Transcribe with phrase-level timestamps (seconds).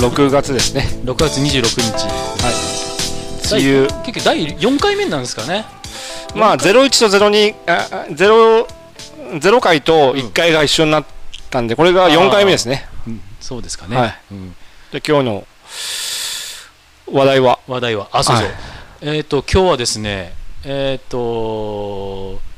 [0.00, 0.88] 6月ですね。
[1.04, 2.08] 6月26日。
[3.54, 3.86] 梅雨。
[4.06, 5.66] 結局第4回目なんですかね。
[6.34, 8.66] まあ、01と02、あ0、
[9.38, 11.04] 0回と1回が一緒になっ
[11.50, 12.88] たんで、これが4回目ですね。
[13.06, 13.20] うん。
[13.40, 14.18] そうですかね、はい。
[14.30, 14.56] うん。
[14.90, 15.46] で、今日の
[17.12, 18.08] 話題は、話題は。
[18.10, 18.54] あそうそう、はい。
[19.02, 20.32] えっ、と今日はですね
[20.64, 21.16] えっ、と
[22.36, 22.49] ファ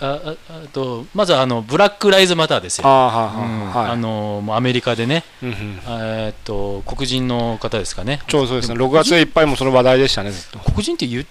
[0.00, 2.84] あああとまずはあのブラック・ライズ・マターですよ。
[2.86, 8.20] あのアメリカでね、えっと黒人の方ですかね。
[8.28, 8.76] ちょうどそうですね。
[8.76, 10.58] 6月いっぱいもその話題でしたね、ずっと。
[10.70, 11.24] 黒人って言っ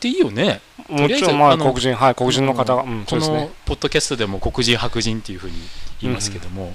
[0.00, 0.60] ていいよね。
[0.88, 3.50] もちろん、まあ、黒人、はい、黒人の方が、うん、そこのうですね。
[3.64, 5.54] ポッドキャストでも黒人白人っていうふうに
[6.00, 6.74] 言いますけども、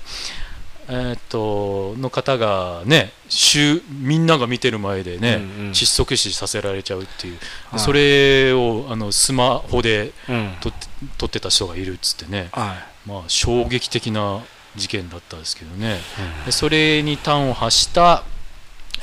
[0.87, 7.37] えーっとの方がね週みんなが見てる前でね、うんうん窒息死させられちゃうっていう、
[7.69, 10.53] はいそれをあのスマホでうん。
[10.61, 10.87] 撮って
[11.17, 13.09] 撮ってた人がいるっつってね、はい。
[13.09, 14.43] まあ、衝撃的な
[14.75, 15.97] 事件だったんですけどね、
[16.45, 18.23] でそれに端を発した、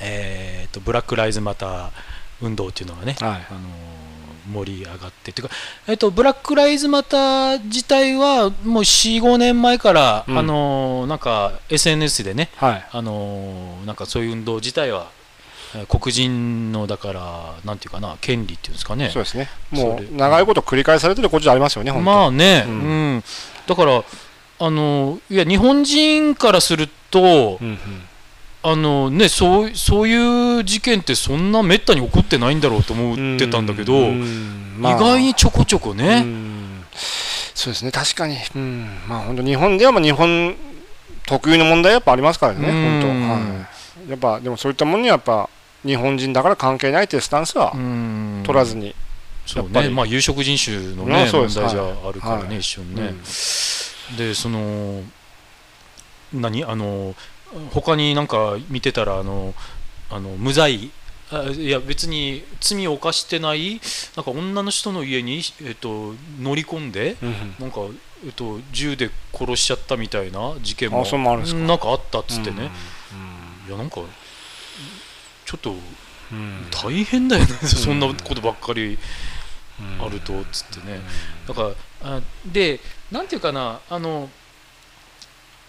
[0.00, 1.90] えーっとブラック・ライズ・マター
[2.40, 3.46] 運動っていうのがね、はい。
[3.50, 3.60] あの
[4.52, 5.54] 盛り上がってっていうか、
[5.86, 10.38] えっと、ブラック・ライズ・マター自体はもう45年前から、うん。
[10.38, 12.86] あのなんか SNS でねはい。
[12.90, 15.10] あのなんかそういう運動自体は
[15.74, 19.10] えー黒人のだからなんていうかな権利っていうんですかね。
[19.10, 19.48] そうですね。
[19.70, 23.16] もう、長いこと繰り返されてることじゃありますよね、本当まあね、ううん。
[23.18, 23.24] ん
[23.66, 24.02] だから
[24.60, 27.78] あのいや日本人からすると、うんうん。
[28.60, 34.96] あのね、そうそういう事件ってそんなめったに起こってないんだろうと思ってたんだけど、うんまあ。
[34.96, 36.84] 意外にちょこちょこね、うん。
[37.54, 40.56] そうですね、確かに、うん、まあ本当、日本ではまあ日本
[41.24, 43.00] 特有の問題やっぱありますからね、うん。
[43.00, 43.66] 本当、は
[44.06, 45.48] い、やっぱでもそういったものにはやっぱ
[45.84, 48.42] 日本人だから関係ないというスタンスはうん。
[48.44, 48.94] 取らずに、
[49.92, 51.64] まあ、有色人種の、うんね問題じゃ
[52.04, 52.58] あるからね、はい。
[52.58, 55.02] 一緒にね、うんでその
[56.32, 56.64] 何？
[56.64, 57.14] あの
[57.72, 59.54] 他になんか見てたらあの
[60.10, 60.90] あの無罪
[61.30, 63.80] あいや別に罪を犯してない
[64.16, 67.80] なんか女の人の家に、えっと、乗り込んでうんなんか、
[68.24, 71.88] えっと、銃で殺しちゃったみたいな事件もなんか？
[71.88, 72.70] あったっつってね、
[73.68, 74.00] いやなんか
[75.44, 75.78] ちょっとうん。
[76.30, 78.98] うん大変だよね、 そんなことばっかり
[79.80, 81.00] うんあるとっつってね、
[81.46, 82.80] だからあで
[83.10, 84.28] なんていうかなあの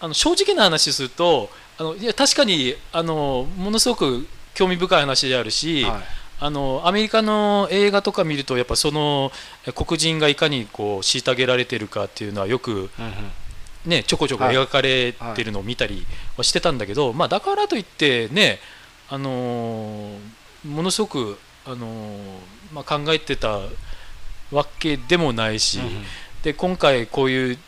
[0.00, 6.00] あの正直な話するとあのいや確かにあのものすごく興味深い話であるし、はい。
[6.42, 9.30] あのアメリカの映画とか見るとやっぱその
[9.66, 12.90] え黒人がいかにこう虐げられてるかっていうのはよく、うんうん。
[13.86, 14.54] ね、ちょこちょこはい。
[14.54, 18.58] 描かれてるのを見たりはしてたんだけど、まあ、だからといってね、
[19.08, 22.20] あのーものすごく、あのー
[22.72, 23.58] まあ、考えてた
[24.52, 25.80] わけでもないし、
[26.42, 27.58] で今回こういう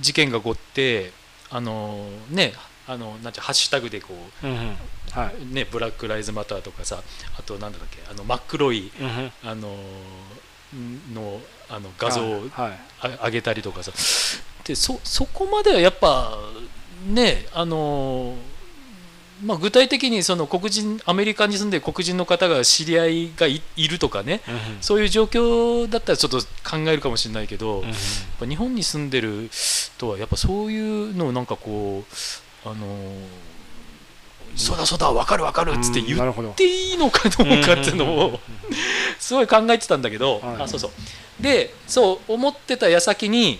[0.00, 1.12] 事件が起こって、
[1.50, 2.52] あのーね
[2.86, 4.76] あのなんてハッシュタグでこう、うんうん。
[5.12, 5.54] はい。
[5.54, 7.02] ね、ブラック・ライズ・マターとかさ
[7.38, 9.32] あとなんだっけあの真っ黒い、うんうん。
[9.44, 12.78] あのーのあの画像をはい。
[13.00, 13.92] あ上げたりとかさ。
[14.64, 16.38] でそそこまではやっぱ
[17.06, 18.36] ねあのー
[19.44, 24.60] まあ、具体的にその黒人アメリカに住んでる黒人の方が知り合いがいいるとかねうんうん。
[24.80, 32.14] そういう状況だったらちょっと考えるかもしれないけど、うん日本に住んでる人はやっぱそういうのをなんかこう
[32.64, 33.44] あのー
[34.56, 38.40] そうだそうだ分かる分かるっつって言っていいのかどうかっていうのを
[39.18, 40.62] すごい考えてたんだけど、はい。
[40.62, 41.42] あそうそう。
[41.42, 43.58] でそう思ってた矢先に、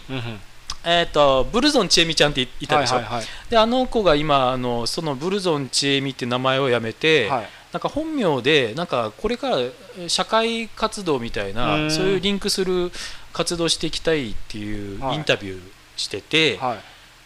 [0.84, 3.26] えー、とブルゾンちえみちゃんっていいたでしょ、はいはいはい。
[3.50, 7.48] であの子が今あのそのブルゾンちえみって名前をやめて、はい。
[7.72, 11.90] なんか本名でなんかこれからえー社会活動みたいなうん。
[11.90, 12.92] そういうリンクする
[13.32, 15.16] 活動していきたいっていうはい。
[15.16, 15.60] インタビュー
[15.96, 16.78] してて、はい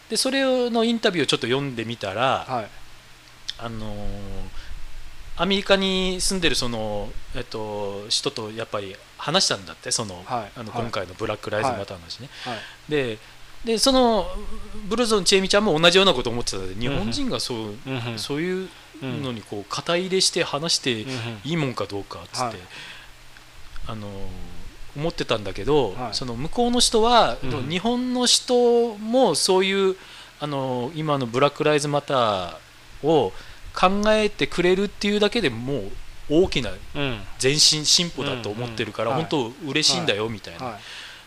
[0.08, 2.68] でそれのインタビューをちょっと読んでみたら、はい。
[3.58, 4.68] あのー
[5.40, 10.24] アメリカに住んでるその、えっと、人とやっぱり話したんだってその、はい。
[10.24, 10.50] はい。
[10.56, 12.28] あの今回のブラック・ライズ・マターの話ね。
[12.44, 12.58] はい。
[12.90, 13.18] で
[13.64, 14.26] でその
[14.88, 17.76] ブルゾンちえみちゃんも同じようなことを思ってたので日本人がそう,、うん。
[17.86, 18.18] うん。
[18.18, 18.68] そういう
[19.00, 21.10] のにこう肩入れして話してうん。
[21.10, 21.16] うん。
[21.44, 22.56] いいもんかどうかっつって、はい。
[23.86, 24.08] あの
[24.98, 26.14] 思ってたんだけど、はい。
[26.14, 27.68] その向こうの人は、うん。
[27.68, 29.96] 日本の人もそういう
[30.40, 33.32] あの今のブラック・ライズ・マターを
[33.74, 35.90] 考えてくれるっていうだけでもう
[36.44, 37.18] 大きなうん。
[37.42, 39.16] 前進進歩だと思ってるから、うん。
[39.16, 40.80] うん本当嬉しいんだよみたいな、はい。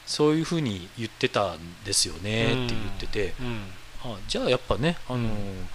[0.06, 3.62] そういうふうに言ってたんですよねって言ってて、うん。
[4.04, 5.68] あじゃあやっぱね、あのうん。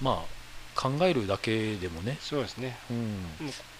[0.00, 0.34] まあ
[0.74, 2.76] 考えるだけでもね、そうですね。
[2.90, 3.24] うん、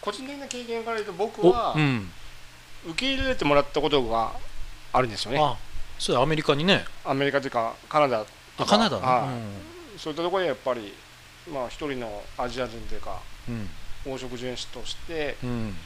[0.01, 2.11] 個人的な経験から言うと僕おはうん、
[2.87, 4.33] 受け入れてもらったことが
[4.93, 5.39] あるんですよね。
[5.41, 5.57] あ
[5.99, 6.85] それアメリカにね。
[7.05, 8.31] アメリカというかカナダとか。
[8.59, 9.33] あカナダね、は
[9.97, 9.99] い。
[9.99, 10.93] そういったところでやっぱり
[11.51, 13.69] まあ一人のアジア人というかうん。
[14.05, 15.77] 黄色人種としてうん。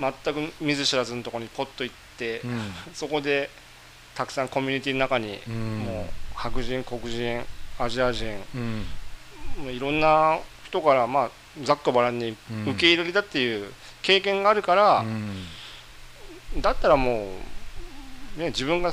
[0.00, 2.72] 全く見ず知らずのところにポッと行って、うん。
[2.94, 3.50] そこで
[4.14, 5.78] たくさんコミュニティの中にうん。
[5.80, 7.44] もう白人黒人
[7.78, 8.86] アジア人うん
[9.58, 11.30] もういろんな人からまあ
[11.62, 13.72] ざっくばらんにうん受け入れられたっていう
[14.02, 15.46] 経験があるから、うん
[16.60, 17.28] だったらも
[18.36, 18.92] う、ね、自分が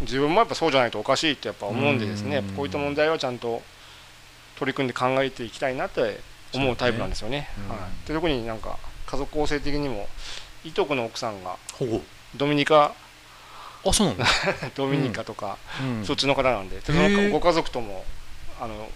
[0.00, 3.62] 自分もやっぱそうじゃないとおかしいってやっぱ思うんでですね、こういった問題はちゃんと
[4.56, 6.20] 取り組んで考えていきたいなって
[6.52, 7.38] 思うタイプなんですよね。
[7.38, 10.08] ねうんはい、で特になんか家族構成的にも
[10.64, 11.56] いとこの奥さんが
[12.36, 12.94] ドミニカ
[13.86, 14.24] あそうなの、
[14.74, 16.04] ドミニカとか、うん。
[16.04, 16.76] そっちの方なんで。
[16.76, 17.28] でそへー。
[17.28, 18.04] のご家族とも
[18.58, 18.88] あの、はい、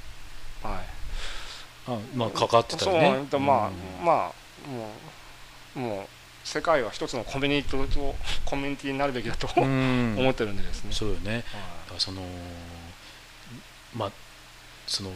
[1.88, 3.26] あまあ関わってたりね。
[3.30, 3.38] だ。
[3.38, 4.04] まあ、うん。
[4.04, 4.90] まあも
[5.76, 6.17] うもう
[6.48, 8.14] 世界は一つのコミュニティと
[8.46, 10.16] コミュニティになるべきだと、うん。
[10.18, 10.92] 思ってるんでですね。
[10.92, 11.32] そうよね。
[11.32, 11.44] はい。
[11.98, 12.22] その
[13.94, 14.12] まあ
[14.86, 15.10] その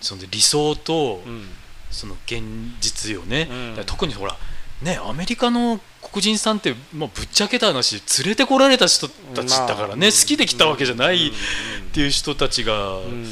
[0.00, 1.48] その理想とうん。
[1.90, 2.42] その現
[2.80, 3.84] 実よね、うん。
[3.86, 4.36] 特にほら
[4.82, 11.90] ねアメリカの黒人さんって、まあ、ぶっちゃけた話連れてこられた人たちだからね、まあ好きで来たわけじゃないっうん。
[11.92, 13.24] ていう人たちが、うん。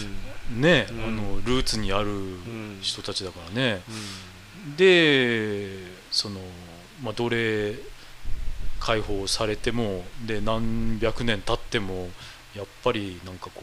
[0.59, 1.05] ね、うん。
[1.05, 2.79] あのルーツにあるん。
[2.81, 3.83] 人たちだからね、
[4.67, 4.77] うん。
[4.77, 6.41] でその、
[7.03, 7.75] まあ、奴隷
[8.81, 12.09] 解放されてもで何百年経っても
[12.55, 13.63] やっぱりなんかこ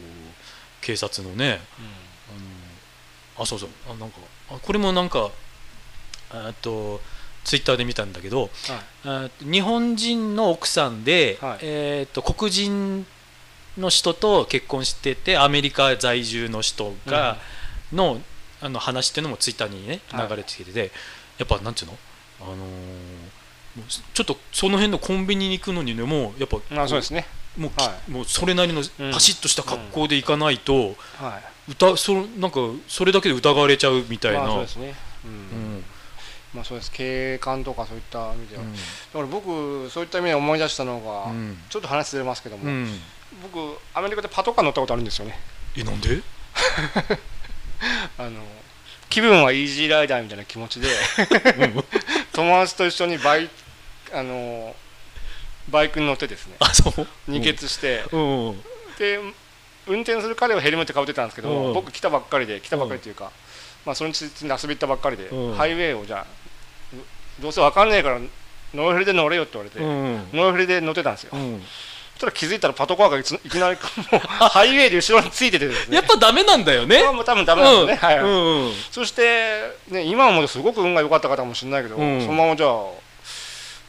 [0.80, 1.60] 警察のね
[3.36, 3.68] あのあそうそう。
[3.90, 4.16] あなんか
[4.50, 5.30] あこれもなんか
[6.32, 7.00] えっと
[7.44, 8.50] ツイッターで見たんだけど
[9.04, 9.44] はい。
[9.44, 11.58] 日本人の奥さんで、はい。
[11.62, 13.06] えーっと黒人
[13.76, 17.38] の人と結婚しててアメリカ在住の人が、
[17.92, 18.20] の
[18.62, 20.28] あの話っていうのもツイッターにねはい。
[20.28, 20.90] 流れてきてて、
[21.38, 21.98] やっぱなんていうの、
[22.44, 22.58] あのー
[23.76, 27.26] もうちょっとその辺のコンビニに行くのにねもうやっぱまあそうですね。
[27.56, 28.82] もうきはもうそれなりの
[29.12, 31.72] パシッとした格好で行かないと、はい。
[31.72, 34.94] 歌そなんかそれだけで疑われちゃうみたいな、まあそうですね。
[35.24, 35.28] う。
[35.28, 35.84] うんん
[36.54, 36.92] まあそうです。
[36.92, 38.62] 警官とかそういった意味では。
[38.62, 43.00] だうんから僕そういった意味で思い出したのが、うんちょっと話ずれますけども、うん
[43.42, 43.58] 僕
[43.92, 45.36] アメリカでパトカー乗ったことあるんですよね。
[45.76, 46.20] えなんで？
[48.18, 48.40] あの
[49.14, 50.88] 気分はイージーライダーみたいな気持ちで
[52.32, 53.48] 友達と一緒にバイ
[54.12, 54.74] あの
[55.70, 56.56] バイクに乗ってですね。
[56.58, 57.06] あそう？
[57.28, 58.48] 二ケツして、うん。
[58.48, 58.56] うん
[58.98, 59.20] で
[59.86, 61.74] 運転する彼はヘルメットかぶってたんですけど、うん。
[61.74, 63.30] 僕来たばっかりで来たばっかりというか、
[63.86, 65.54] まあそのうち遊び行ったばっかりで、うん。
[65.54, 66.26] ハイウェイをじゃあ
[66.92, 70.14] うどうせわかんねえからノーヘルで乗れよって言われて、うん。
[70.36, 71.38] ノーヘルで乗ってたんですよ、
[72.18, 73.76] たら気づいたらパトカーがいついきなり
[74.12, 75.96] もう ハイウェイで後ろについててですね。
[75.96, 77.02] やっぱダメなんだよね。
[77.04, 78.74] もう多分ダメなんですよね、はい、うんうん。
[78.90, 82.20] そして、ね、今思うとすごく運が良かった方かもしれないけど、うん。
[82.20, 82.70] そのままじゃあ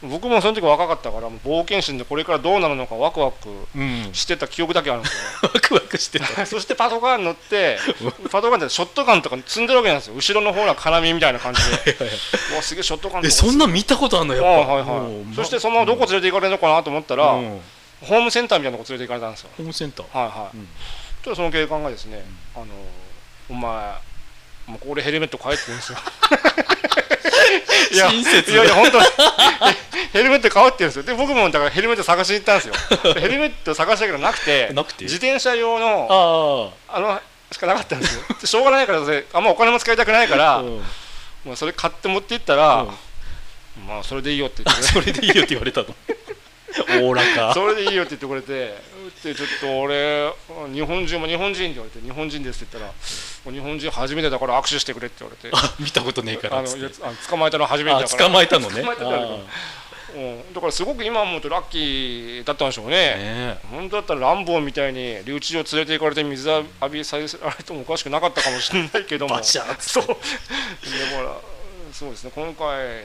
[0.02, 4.10] 僕もその時若かったからもう冒険心でこれからどうなるのかワクワクうん。
[4.12, 5.50] してた記憶だけあるんですよ。
[5.54, 6.46] ワクワクしてた。
[6.46, 7.78] そしてパトカーに乗って
[8.30, 10.14] パトカーってショットガンとか積んでるわけなんですよ。
[10.14, 11.96] 後ろの方が金網みたいな感じで。
[12.52, 14.48] うわすげえショットガンとかえそんなん見たことあるのやっぱ。
[14.50, 14.86] はいはいはい。
[14.86, 17.60] もうそしてそのままどこ連れて行かれるのかなと思ったら、うん
[18.02, 19.50] ホームセンターみたいなとこ連れて行かれたんですよ。
[19.56, 20.18] ホームセンター。
[20.18, 20.66] はいはい、うん。
[20.66, 22.66] ちょっとその警官がですね、あの
[23.48, 23.94] お前
[24.66, 25.98] もうこれヘルメット買えって言うんですよ。
[27.92, 29.06] いや親切いやいや本当に。
[30.12, 31.02] ヘルメット買おうって言うんですよ。
[31.04, 32.74] で僕もだからヘルメット探しに行ったんですよ。
[33.14, 35.04] でヘルメット探したけどなくてなくて？
[35.04, 37.00] 自転車用のああ。
[37.00, 37.20] の
[37.52, 38.22] しかなかったんですよ。
[38.40, 40.84] でしょうがないからそれあんまお金も使いたくないから、あうん。
[41.44, 43.86] もうそれ買って持って行ったら、うん。
[43.86, 45.94] まあそれでいいよって言ってそれでいいよって言われたの
[47.02, 47.52] おおらか。
[47.54, 48.96] それでいいよって言ってくれて。
[49.22, 50.32] でちょっと俺
[50.72, 52.92] 日本人も日本人って言われて日本人ですって言っ
[53.44, 55.56] たら日本人初めてだから握手してくれって言われて。
[55.56, 56.68] あ 見たことねえからあの
[57.28, 58.24] 捕まえたの初めてあだから。
[58.24, 58.80] 捕まえたのね。
[58.80, 59.04] 捕まえた
[60.16, 62.96] うん、だからすごく今思うとラッキーだったんでしょうね。
[62.96, 69.38] ね本当だったらランボーみたいに留置場連れて行かれて水浴びさせられてもおかしくなかったかもしれないけども。
[69.42, 69.60] そ
[70.00, 70.06] う。
[70.06, 71.42] でも
[71.92, 72.32] そうですね。
[72.34, 73.02] 今回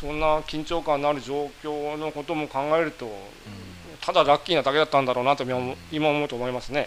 [0.00, 3.10] そんな緊張感のある状況のことも考えると、
[4.00, 6.86] ただラッキーなだけだったんだろうなと今思,、今思うと思いますね。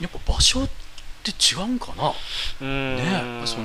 [0.00, 0.68] やっぱ場所っ
[1.24, 2.12] て違うんかな？
[2.60, 2.96] うん。
[2.96, 3.64] ねその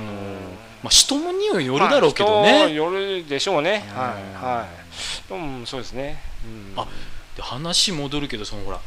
[0.82, 3.84] まあ人もにはよるだろうけどまあよるでしょうね。
[3.90, 3.96] うん。
[3.96, 4.68] はいは
[5.30, 5.34] い。
[5.34, 6.20] うんそうですね。
[6.44, 6.72] うん。
[6.76, 6.88] あ
[7.36, 8.80] で話戻るけどそのほら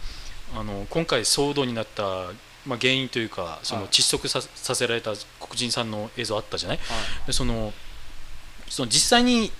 [0.55, 2.03] あの今回騒動になった、
[2.65, 3.89] まあ、原因というかそのはい。
[3.89, 6.77] 窒息ささせられた黒人さんの映像あったじゃない？
[6.77, 6.83] は
[7.23, 7.27] い。
[7.27, 7.71] でその
[8.69, 9.51] その実際に、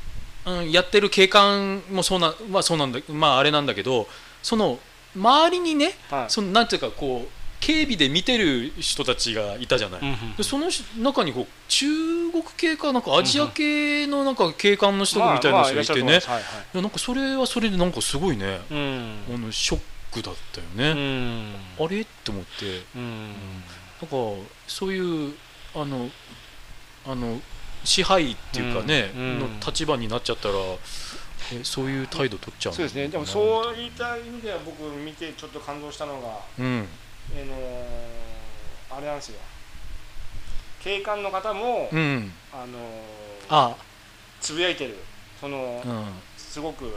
[0.46, 4.08] うん、やってる警官もそうな,、まあ、そうなんだまああれなんだけど
[4.42, 4.80] その
[5.16, 6.30] 周りにねはい。
[6.30, 11.86] そのなんていうかこう警備で見てる人たちがいたじゃない、うんうんでその中にこう中
[12.32, 16.42] 国系かなんかアジア系のなんか警官の人みたいな人がいてね、いはいはい
[16.74, 16.78] い。
[16.78, 18.60] やなんかそれはそれでなんかすごいね。
[18.70, 19.18] うん。
[19.34, 19.82] あのショッ
[20.12, 21.56] クだったようね、ん。
[21.80, 22.04] あれ？
[22.26, 22.84] と思って。
[22.96, 23.28] うん。
[23.30, 23.36] なん
[24.10, 24.18] か
[24.68, 25.34] そういう
[25.74, 26.10] あの
[27.06, 27.40] あの
[27.84, 30.56] 支配っていうかね、の立場になっちゃったら
[31.52, 33.08] えそういう態度取っちゃうのそうですね。
[33.08, 36.88] でもそういった意味では僕見てちょっと感動したのがうん。
[37.32, 39.40] あのあれなんですよ。
[40.84, 42.32] 警官の方も、うん。
[42.52, 42.78] あの
[43.50, 43.76] あ。
[44.40, 44.98] つぶやいてる。
[45.40, 46.06] その、うん。
[46.38, 46.94] すごく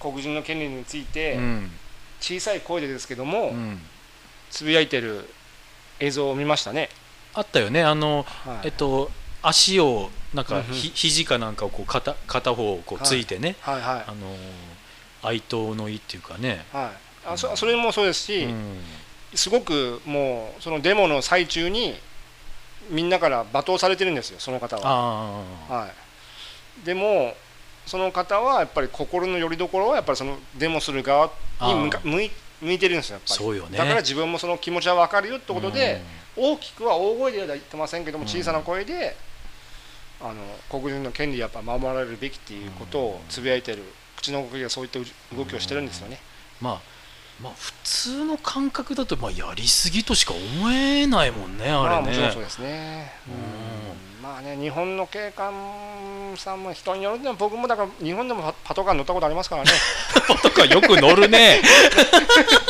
[0.00, 1.70] 黒人の権利について、うん。
[2.20, 3.80] 小さい声でですけども、うん。
[4.50, 5.28] つぶやいてる
[6.00, 6.88] 映像を見ましたね、
[7.34, 7.82] あったよね。
[7.82, 8.58] あのはい。
[8.64, 9.10] えっと
[9.42, 10.72] 足をなんかうんうん。
[10.72, 14.04] ひ肘かなんかをこう片片方こうついてね、はいはい。
[14.06, 14.34] あの
[15.22, 16.92] 哀悼の意っていうかね、は
[17.26, 17.32] い。
[17.32, 18.80] あそそれもそうですし、うん。
[19.34, 21.94] すごくもうそのデモの最中に
[22.90, 24.82] みんなから罵倒されてるんですよその方は、
[25.68, 25.88] あは
[26.82, 27.34] い、でも
[27.84, 31.30] その方はやっぱり心の拠り所はやっぱりそのデモする側
[31.60, 32.30] に向かあ向い
[32.60, 33.34] 向いてるんですよやっぱり。
[33.34, 33.78] そうよね。
[33.78, 36.02] だから自分もその気持ちは分かるよってことで、
[36.38, 38.30] 大きくは大声では言ってませんけどもうん。
[38.30, 39.16] 小さな声で、
[40.20, 40.34] あの
[40.68, 43.82] 黒人の権利やっぱ守られるべきっていうことをつぶやいてる
[44.16, 44.98] 口の動きがそういった
[45.36, 46.18] 動きをしてるんですよね。
[46.60, 46.80] まあ
[47.40, 52.08] まあ普通の感覚だとまあやりすぎとしか思えないもんねまああれね。
[52.08, 53.12] もちろんそうですね。
[53.28, 54.22] ううん。
[54.22, 59.70] まあね日本の警官さんも人によるんで僕もだから日本でもパパトカー乗ったことありますからね。
[60.42, 61.62] とかよく乗るね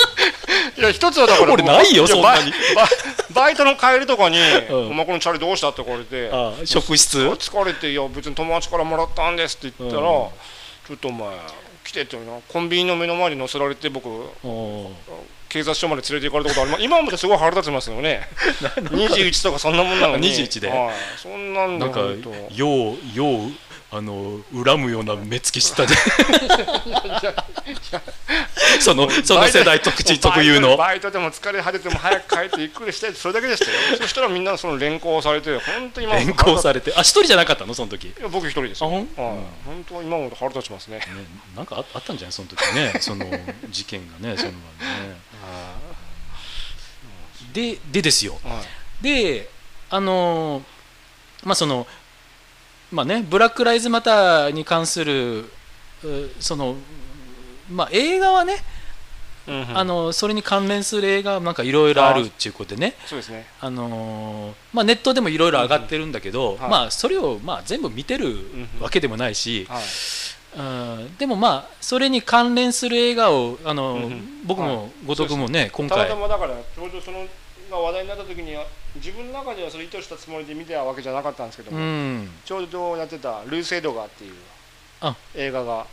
[0.79, 2.53] いや一つはだから俺ないよやそんなに。
[3.35, 4.39] バイトの帰りとかに
[4.71, 4.91] 「うん。
[4.91, 7.19] お前このチャリどうした?」って言われてあ職質？
[7.19, 10.07] 疲れて「いや別に友達からもらったんです」って言ったら、うん。
[10.09, 11.29] ちょっとお前
[11.85, 12.43] 来てって言うの。
[12.49, 14.09] コンビニの目の前に乗せられて僕
[14.45, 14.91] お
[15.49, 18.29] 警察署まで連れて行かれたことあります今思ってすごい腹立ちますよね。
[18.93, 20.31] 21とかそんなもんなのに。
[20.31, 20.69] 21で。
[20.69, 23.53] はい、そんなんでなんか本当ようよう
[23.91, 25.95] あの恨むような目つきしてたで
[28.81, 30.77] そのその世代特徴特有の。
[30.77, 33.79] バイトでも疲れ果てても早く帰ってゆっくりしてそれだけでしたよ。
[33.99, 36.93] そしたらみんなその連行されて本当に今連行されて。
[36.97, 37.73] あ一人じゃなかったの？
[37.73, 38.09] その時。
[38.09, 39.01] いや僕一人ですあほん？
[39.01, 39.47] うん本
[39.89, 40.99] 当今思うと腹立ちますね。
[40.99, 41.05] ね、
[41.57, 42.33] なんかああったんじゃない？
[42.33, 42.93] その時ね。
[43.01, 43.25] その
[43.71, 44.57] 事件がねそのね。
[47.55, 48.39] ででですよ。
[48.45, 48.61] は
[49.01, 49.03] い。
[49.03, 49.49] で
[49.91, 50.65] あのー
[51.45, 51.87] まあその
[52.91, 56.77] まあねブラック・ライズ・マターに関するうその
[57.71, 58.57] まあ映画はね、
[59.47, 59.79] うんうん。
[59.79, 62.95] あのそれに関連する映画はなんかいろいろあるっていうことでね。
[63.07, 63.47] そうですね。
[63.61, 66.71] あのーまあ、ネットでもいろいろ上がってるんだけど、んはい。
[66.71, 68.37] まあ、それをまあ全部見てる
[68.81, 69.83] わけでもないし、はい。
[70.57, 74.47] うんでもまあそれに関連する映画をあの、うんうん。
[74.47, 76.11] 僕も後藤君もね今たま回。
[76.11, 77.27] たまだからちょうどその
[77.71, 78.65] が話題になった時には
[78.97, 82.29] 自分の中ではそれ意図したつもりで見てたわけじゃなかったんですけどうも、ん。
[82.45, 84.35] ちょうどやってた「ルース・エドガー」っていう
[85.01, 85.15] あ。
[85.35, 85.87] 映画が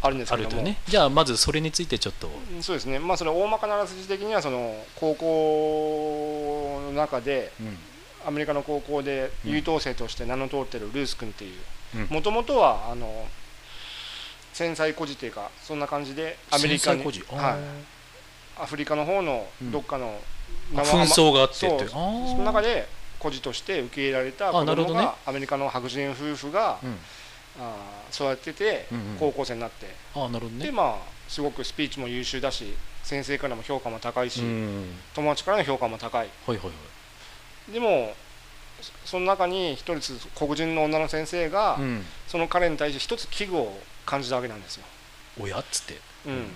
[0.00, 0.62] あるんですあけども。
[0.62, 0.78] ね。
[0.86, 2.28] じゃあまずそれについてちょっと。
[2.28, 2.98] うんそうですね。
[2.98, 7.78] まあそれ大まかなあらすじ的にはその高校の中でうん。
[8.26, 11.60] アメリカの高校でうん優等生として名の通ってるルース君っていう。
[11.96, 12.06] うん。
[12.10, 13.26] もともとはあの
[14.52, 20.37] 繊細孤児っていうかそんな感じでアメリカに、はい、アフリカの方のどっかのあ生
[20.72, 21.88] 紛争があってって。
[21.88, 25.04] その中で孤児として受け入れられた子供あなるほどね。
[25.04, 26.96] がアメリカの白人夫婦が、うん。
[27.60, 29.16] あー育ててうんうん。
[29.18, 30.66] 高校生になって、あーなるほどね。
[30.66, 32.72] でまあすごくスピーチも優秀だし
[33.02, 34.96] 先生からも評価も高いし、うん。
[35.14, 36.28] 友達からの評価も高い。
[36.46, 36.72] はいはいは
[37.68, 37.72] い。
[37.72, 38.14] でも
[38.80, 42.04] そその中に一人ずつ黒人の女の先生が、うん。
[42.28, 44.84] その彼に対して一つ危惧を感じたわけなんですよ、
[45.40, 46.00] おやっつって。
[46.26, 46.50] うん。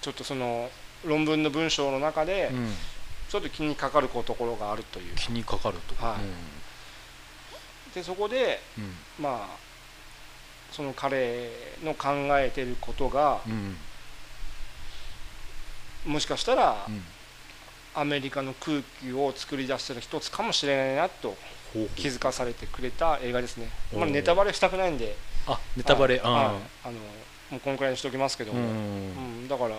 [0.00, 0.70] ちょっとその
[1.04, 2.74] 論文の文章の中で、うん
[3.34, 6.04] ちょっと気にかかるところがあるという気にかかると。
[6.04, 7.92] はい。
[7.92, 8.94] でそこでうん。
[9.24, 9.56] まあ
[10.70, 11.50] その彼
[11.82, 13.76] の考えてることがうん。
[16.12, 17.02] もしかしたらうん。
[17.96, 21.36] アメリカの空気を作り出してる一つかもしれないなと
[21.96, 25.16] 気づかされてくれた映画ですね、まあ、ネタバレしたくないんで。
[25.48, 26.18] あネタバレ。
[26.18, 26.24] はい。
[26.24, 26.56] あはい。
[26.84, 26.92] あの
[27.50, 29.48] もうこのくらいにしておきますけどーうん。
[29.48, 29.74] だから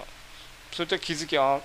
[0.73, 1.61] そういった気づきは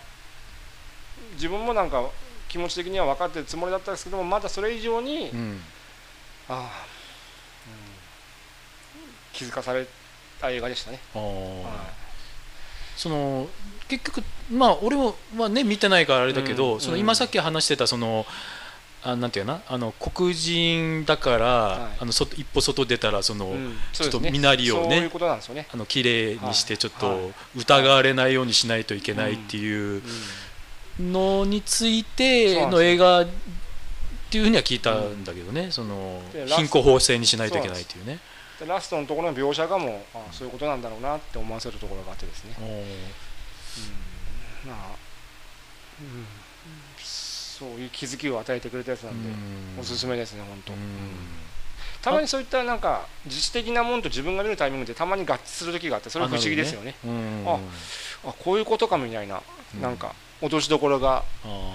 [1.41, 2.05] 自分もなんか
[2.49, 5.61] 気持ち的には分かってるつもりだったんですけどもまだそれ以上に、うん。
[6.49, 6.67] ああ、うん
[9.33, 9.87] 気づかされ
[10.41, 11.01] た映画でしたね、
[12.97, 13.49] その
[13.89, 18.27] 結局まあ俺もまあね見てないからあれだけど、うんその今さっき話してたその
[19.03, 21.97] あなんていうかなあの黒人だから、はい。
[22.01, 27.19] あの外一歩外出たらその、いうんちょっと身なりをねそうね、あの綺麗にしてちょっはい。
[27.55, 30.03] と疑われないようにしないといけないっていう
[31.01, 33.27] のについての映画っ
[34.31, 36.57] ていうふうには聞いたんだけどね、そのでラスト。
[36.57, 38.19] 貧困法制にしないといけないっていうね。
[38.61, 42.85] でラストのところの描写がもうあそういうことなんだろうなって思わせるところがあってですね、おー。
[44.69, 44.77] まあ、
[46.01, 46.27] うん、
[47.03, 49.31] そういう気づきを与えてくれたやつなんで、
[49.81, 50.79] おすすめですね本当、うん。
[52.03, 56.95] たまにそういったなんか自主的なものと自分が見るタイミングでたまに合致する時があってそれ不思議ですよね。
[57.05, 57.45] うん。
[57.47, 57.59] あ
[58.27, 59.43] あこういうことかみたいな、
[59.75, 59.97] うんなん。
[59.97, 61.23] か落としどころが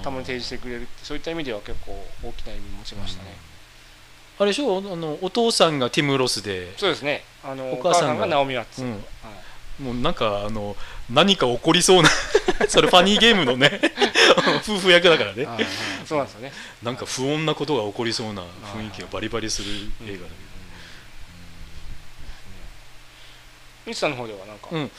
[0.03, 1.91] たまに提示してくれるってそういった意味では結構
[2.23, 3.29] 大きな意味持ちましたね、
[4.39, 4.77] あれでしょ？
[4.77, 7.23] あのお父さんがティム・ロスで、そうですね。
[7.43, 8.91] あのおお母母さんがナオミ・ワッツ、うん。
[8.91, 9.01] はい。
[9.83, 10.75] もうなんかあの
[11.09, 12.09] 何か起こりそうな
[12.69, 13.81] それファニーゲームのね
[14.63, 15.45] 夫婦役だからね。
[15.45, 15.65] はいはい。
[16.05, 16.53] そうなんですよね。
[16.81, 18.41] なんか不穏なことが起こりそうな
[18.73, 19.71] 雰囲気がバリバリする
[20.07, 20.29] 映画だ
[23.85, 24.11] ミツさん。
[24.11, 24.57] の方ではなん。
[24.59, 24.91] か、けど、うん、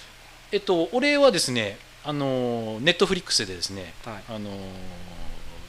[0.52, 4.23] えっと俺はですねあのネットフリックスでですねはい。
[4.29, 4.51] あの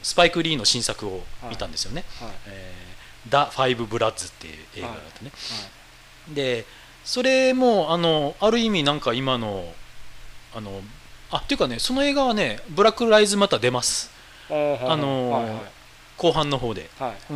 [0.04, 2.06] スパイク・リーの新作を見たんですよね。
[2.22, 5.32] はい「えー、ダ・ファイブ・ブラッズ」っていう映画があってね、
[6.30, 6.66] で
[7.04, 9.74] それもあのある意味なんか今の
[10.56, 10.82] あの
[11.32, 14.12] あっていうかねその映画はね「ブラック・ライズ・また出ます
[14.48, 14.80] はい。
[14.80, 15.62] あのーはいはい。
[16.18, 16.90] 後半の方で。
[17.00, 17.34] はい。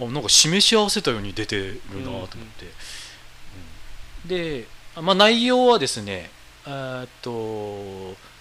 [0.00, 2.66] あなんか示し合わせたように出てるなと思って、
[4.24, 6.30] うんで、あまあ、内容はですね
[6.66, 8.33] えーっとえ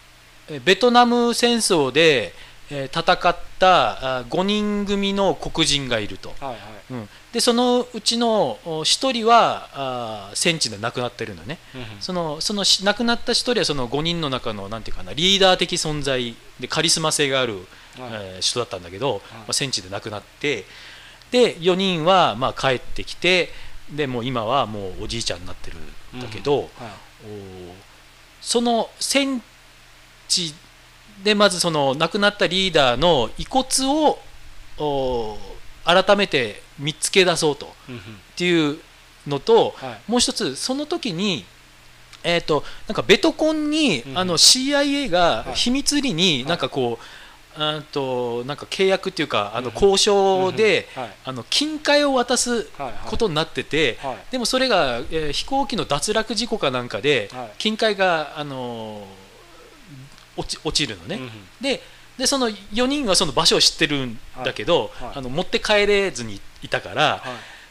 [0.65, 2.33] ベトナム戦争で
[2.69, 6.57] えー戦ったあ5人組の黒人がいると、はいはい。
[6.91, 7.09] うん。
[7.31, 11.59] でそのうちの1人は戦地で亡くなってるのね。
[11.99, 17.63] そのそのし亡くなった1人はその5人の中のなんていうかなリーダー的存在でカリスマ性があるはい。
[18.13, 20.65] えー人だったんだけど、まあ、戦地で亡くなって
[21.31, 23.49] で4人はまあ帰ってきて
[23.91, 25.77] でもう今はもうおじいちゃんになってる
[26.17, 26.69] んだけど、はい。
[27.25, 27.73] お
[28.41, 29.43] その戦地
[31.23, 34.19] でまずその亡くなったリーダーの遺骨を
[34.79, 35.37] お
[35.85, 38.01] 改めて見つけ出そうとうんうん。
[38.01, 38.03] っ
[38.35, 38.79] ていう
[39.27, 40.11] のとはい。
[40.11, 41.45] もう一つその時に
[42.25, 45.55] えー、となんかベトコンに、うんあの CIA がはい。
[45.55, 51.11] 秘密裏になんかこう、あーとなんか契約っていうかあのうん交渉で、はい。
[51.25, 52.93] あの金塊を渡すはいはい。
[53.05, 54.17] ことになってて、はい。
[54.31, 57.51] でもそれが、えー飛行機の脱落事故かなんかで、はい。
[57.57, 59.22] 金塊が、あのー
[60.37, 61.31] 落ち落ちるのね、うんうん。
[61.61, 61.81] で
[62.17, 65.07] でその4人はその場所を知ってるんだけど、はい。
[65.07, 65.17] はい。
[65.17, 67.21] あの持って帰れずにいたから、はい。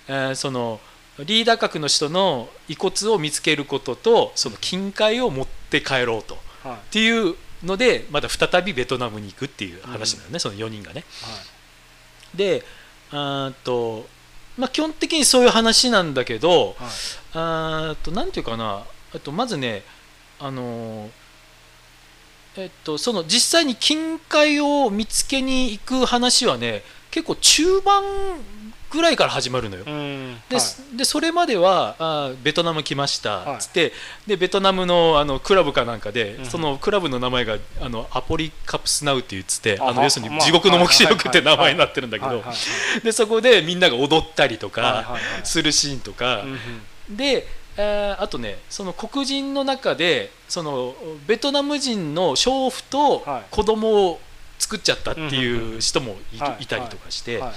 [0.09, 0.81] えーその
[1.19, 6.35] リーダー格の人の遺骨を見つけることとその金塊を持って帰ろうと。
[6.35, 6.79] っはい。
[6.91, 11.05] ていうのでまた再びベトナムに行くっていう話なのね、その4人がね。
[12.35, 12.65] で
[13.11, 14.07] あと、
[14.57, 16.89] まあ、基本的にそういう話なんだけどはい。
[17.35, 18.85] あとなんていうかな。
[19.15, 19.83] えっとまずね
[20.41, 21.11] あのー
[22.57, 28.03] えっと、その実際に金塊を見つけに行く話はね結構中盤
[28.91, 29.85] ぐらいから始まるのよ。
[29.87, 30.97] うんで,、はい。
[30.99, 33.59] でそれまではあーベトナム来ましたはい。
[33.59, 33.93] つって、
[34.27, 36.45] でベトナムのあのクラブかなんかで、うん。
[36.45, 45.23] そのクラブの名前があのアポリカプスナウって言っててああの要するまあに地獄の黙示録ってはい名前になってるんだけどはいはいでそこでみんなが踊ったりとはいはいかはい。
[45.45, 46.45] するシーンとか。
[47.09, 50.95] でえーあとねその黒人の中でその
[51.27, 53.45] ベトナム人の娼婦とはい。
[53.51, 54.21] 子供を
[54.59, 57.53] 作っちゃったっていう人もい,、たりとかして、はい。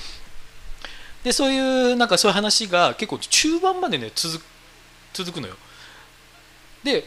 [1.24, 1.60] でそうい
[1.94, 4.44] うなんかそういう話が結構中盤までね続く
[5.14, 5.56] 続くのよ。
[6.84, 7.06] で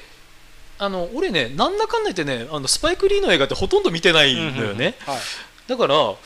[0.78, 5.18] あの俺ねなんだかんだ言ってねあのスパイク・リーの映画ってほとんど見てないのよね、はい。
[5.66, 6.16] だからあ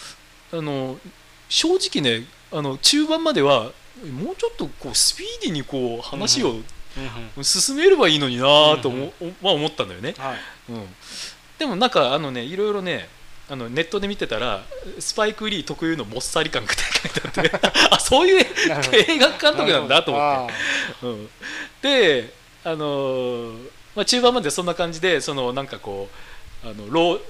[0.53, 0.99] の
[1.49, 3.73] 正直ねあの中盤までは
[4.11, 6.57] もうちょっとこうスピーディーにこう話を
[7.43, 10.73] 進めればいいのになぁと思,、まあ、思ったんだよね、はい。
[10.73, 10.87] うん、
[11.59, 13.09] でもなんかあのねいろいろね
[13.51, 14.63] あのネットで見てたら
[14.99, 18.47] スパイク・リー特有のもっさり感が書いてあって あそういう
[18.93, 20.55] 映画監督なんだと思って、
[21.03, 21.31] あうん、
[21.83, 26.09] であのーまあ、中盤までそんな感じでそのなんかこ
[26.65, 27.21] うあの老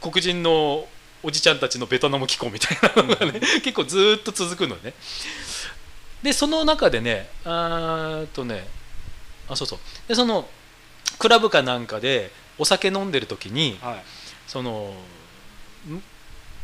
[0.00, 0.86] 黒人の
[1.22, 4.94] おじちゃんたちのベトナム機構みたいなのがね結構ずーっと続くのね。
[6.22, 8.66] でその中でねあとね
[9.48, 9.78] あそうそう。
[10.08, 10.48] でその
[11.18, 14.04] クラブかなんかでお酒飲んでる時にーはい。
[14.46, 14.92] その
[15.88, 16.02] ん？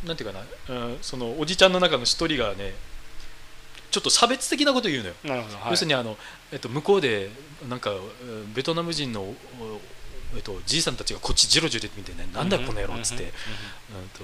[0.07, 2.73] なんていうかな、うん、そのおじちゃんの中の一人がね
[3.91, 5.45] ちょっと差別的なこと言うのよ、はい。
[5.71, 6.17] 要するにあの、
[6.51, 7.29] えっと、向こうで
[7.69, 9.35] なんかえーベトナム人の、お
[10.35, 13.27] えっと、じいさんたちがこっちジロジロ見てねなんだこの野郎っつって、う
[14.17, 14.23] と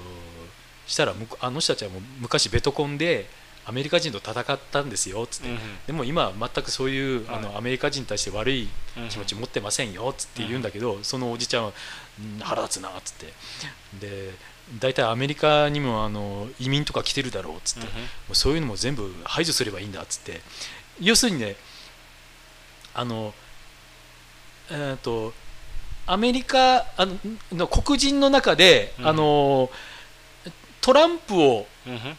[0.87, 3.29] したらあの人たちはもう昔ベトコンで
[3.65, 5.59] アメリカ人と戦ったんですよっつって、うんうん。
[5.87, 7.41] でも今は全くそういう、あはい。
[7.43, 8.67] のアメリカ人に対して悪い
[8.97, 11.73] うんうん気持ち持ってませんよっつって言うんだけど、そのおじちゃんは
[12.19, 13.33] うん腹立つなっつって。
[13.99, 14.33] で
[14.79, 17.93] 大体アメリカにもあの移民とか来てるだろうっつって、も
[18.31, 20.41] うそういうのも全部排除すればいいんだっつって。
[20.99, 21.55] 要するにね
[22.93, 23.33] あの
[24.71, 25.33] えー、と
[26.05, 27.17] アメリカあの
[27.51, 29.07] の黒人の中で、うん。
[29.07, 29.69] あの
[30.81, 31.65] トランプをうんうん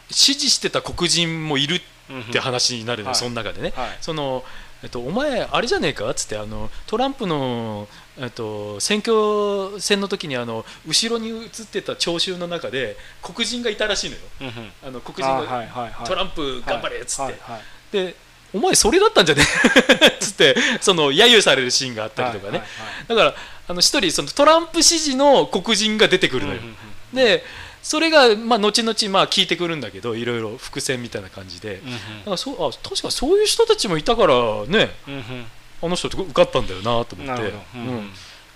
[0.09, 3.15] 支持してた黒人もいるうんって話になるのよ、はい。
[3.15, 3.71] その中でね。
[3.75, 3.97] はい。
[4.01, 4.43] その
[4.83, 14.53] えっと、お前、あれじゃねえかっつってあのトランプの、えっと、選挙戦の時にあの後ろに映ってた聴衆の中で黒人がいたらしいのよ、うんうん。
[14.87, 16.07] あの黒人が、あはいはいはい。
[16.07, 17.61] トランプ頑張れっつって、はいはい。
[17.91, 18.15] で
[18.53, 22.69] お前、それだったんじゃね っつってその揶揄されるシーンがあったりとかね、はいはい
[23.07, 23.35] だから
[23.67, 26.59] あの一人そのトランプ支持の黒人が出てくるのよ。
[26.59, 26.75] うんうん
[27.13, 27.15] うん。
[27.15, 27.45] で
[27.81, 31.93] それが、まあ、後々まあ聞いてくるんだけどいろいろ伏線みたいな感じで、うんうん。
[31.93, 34.35] だからそうあ確かそういう人たちもいたから
[34.67, 35.13] ねうん。
[35.15, 35.45] うん
[35.83, 37.53] あの人受かったんだよなと思って。
[37.75, 38.09] うん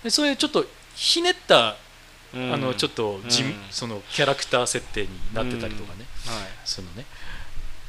[0.04, 1.76] でそういうちょっとひねった、
[2.32, 2.52] うん。
[2.52, 3.54] あのちょっとじ、うん。
[3.70, 6.46] そのキャラクター設定になってたりとかね、はい。
[6.64, 7.04] そのね。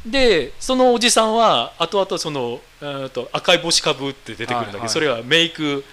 [0.06, 4.89] でそのおじさんは後々そのえーと赤い帽子かぶって出てくるんだけど、はいはい。
[4.89, 5.84] それはメイク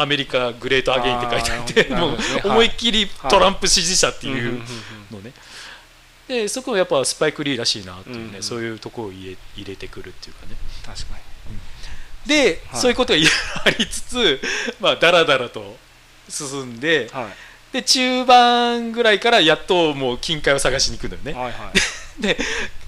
[0.00, 4.62] アメリカグレートアゲインって書いてあってもう思いっきりトランプ支持者っていうんんん
[5.10, 5.32] のね、
[6.26, 10.56] でそこはやっぱスパイク・リーらしいなっていうね、そういうところを入れ入れてくるっていうかね。
[10.84, 11.18] 確か
[12.26, 12.80] で、はい。
[12.80, 13.18] そういうことが
[13.64, 14.40] ありつつ
[14.80, 15.76] まあだらだらと
[16.28, 17.10] 進んで
[17.72, 21.32] で中盤ぐらいからやっともう金塊を探しに行くのよね。
[21.32, 21.52] はいはい
[22.20, 22.36] で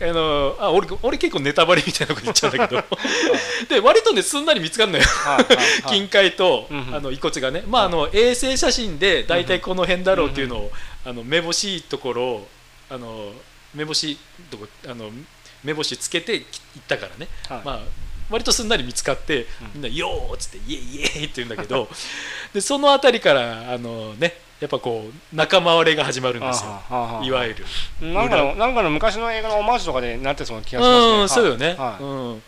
[0.00, 2.84] あのあ俺俺結構ネタバレみたいなこと言っちゃうんだけど。
[3.68, 5.04] で割とねすんなり見つかるのよ。
[5.04, 5.82] はいはいはい。
[5.88, 6.94] 金塊と、うんうん。
[6.94, 10.72] あの遺骨がね、まあ、あの衛星写真で大体この辺だろうっていうのを、
[11.04, 12.48] あの目星いいところを
[12.88, 13.32] あの
[13.74, 14.18] 目星
[14.50, 15.10] どこあの
[15.62, 16.44] 目星つけて行
[16.78, 17.62] ったからね、はい。
[17.64, 17.80] まあ、
[18.30, 19.70] 割とすんなり見つかって、うん。
[19.74, 21.88] みんな「よー」っつって「イエイイエイ」って言うんだけど。
[22.52, 26.70] でその辺りからあの、ね、やっぱこう仲間割れが始まるんですよ。
[27.24, 27.64] いわゆる。
[28.12, 31.20] なんかのなんかの昔の映画のオマージュとかでなってそうな気がしますね。
[31.22, 32.02] うん、そうよね、はい。
[32.02, 32.42] うん、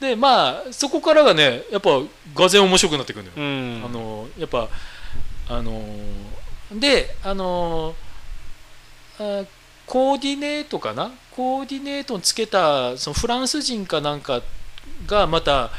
[0.00, 1.90] でまあそこからがねやっぱ
[2.34, 3.82] がぜん面白くなってくるのよ、うん。
[3.84, 4.68] あのやっぱ
[5.50, 5.84] あの
[6.72, 7.94] であの
[9.18, 9.44] あ
[9.86, 11.10] コーディネートかな？
[11.30, 14.40] コーディネートにつけたそのフランス人かなんか
[15.06, 15.70] がまた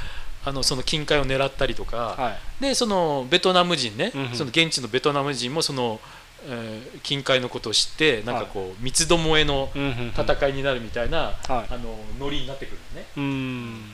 [0.45, 5.99] あのその金塊を狙ったりとか、はいでそのベトナム人ね、その現地のベトナム人もその、
[6.45, 9.69] えー金塊のことを知ってなんかこう三つどもえの
[10.15, 11.73] 戦いになるみたいな、はい。
[11.73, 13.07] あのノリになってくるのね。
[13.17, 13.91] うん。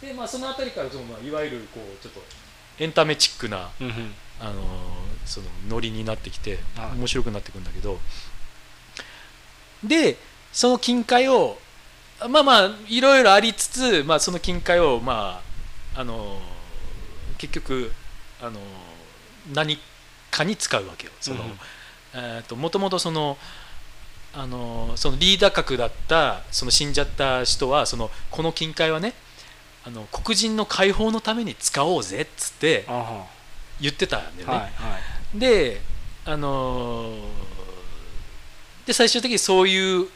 [0.00, 2.22] でまあその辺りからその、まあ、いわゆるこうちょっと
[2.78, 3.68] エンタメチックな、
[4.40, 4.56] あのー
[5.26, 6.98] そのノリになってきてはい。
[6.98, 7.98] 面白くなってくるんだけど、
[9.84, 10.16] で
[10.52, 11.58] その金塊を
[12.30, 15.42] まあまあいろいろありつつ、まあ、その金塊をま
[15.94, 16.40] ああのー
[17.38, 17.92] 結局
[18.46, 18.62] あのー
[19.54, 19.78] 何
[20.30, 21.12] かに使うわけよ。
[21.20, 21.58] そのうん
[22.14, 23.38] えーともともとその
[24.34, 29.14] あのそのリーダー格だったその死んじゃった人はそのこの金塊はね
[29.86, 32.84] あの黒人の解放のために使おうぜっつって
[33.80, 34.54] 言ってたんだよね。
[34.54, 34.68] はいは
[35.34, 35.38] い。
[35.38, 35.80] で
[36.24, 37.20] あのー
[38.86, 40.08] で最終的にそういう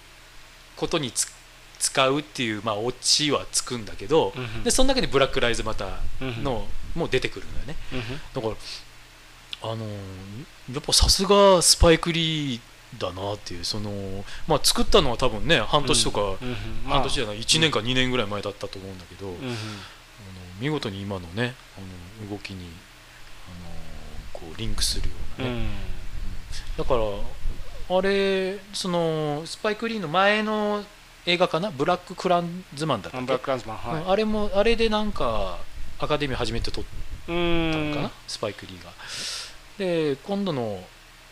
[0.77, 1.33] ことにつ
[1.79, 4.64] 使うっていうまあオチはつくんだけど、うんうん。
[4.64, 7.76] でその中にブラック・ライズ・マターのも出てくるんだよね。
[7.92, 8.05] うんうん。
[8.35, 8.48] だか
[9.62, 9.88] らあのー
[10.74, 12.61] やっぱさすがスパイク・リー
[12.98, 16.37] だなっていうその、まあ、作ったのは多分ね半年とか、
[16.87, 19.48] 半年じゃない1年か2年ぐらい前だったと思うんだけど、あのうん。
[19.48, 19.57] うん
[20.61, 22.66] 見事に今のねあの動きに
[23.48, 23.70] あの
[24.33, 25.68] こうリンクするようなね、うん。
[26.76, 30.85] だからあれそのスパイク・リーの前の
[31.24, 31.70] 映画かな？
[31.70, 33.24] ブラック・クランズマンだったっけ？
[33.24, 34.03] あブラックランズマンはい。
[34.03, 34.11] うん。
[34.11, 35.59] あれもあれでなんか
[36.01, 36.87] アカデミー初めて撮っう
[37.27, 38.91] たのかな、スパイク・リーが。
[39.79, 40.83] で今度の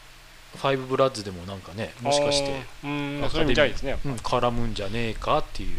[0.56, 5.78] 「ファイブ・ブラッズ」でもなんかねもしかして、アカデミーねうん、絡むんじゃねえかっていう、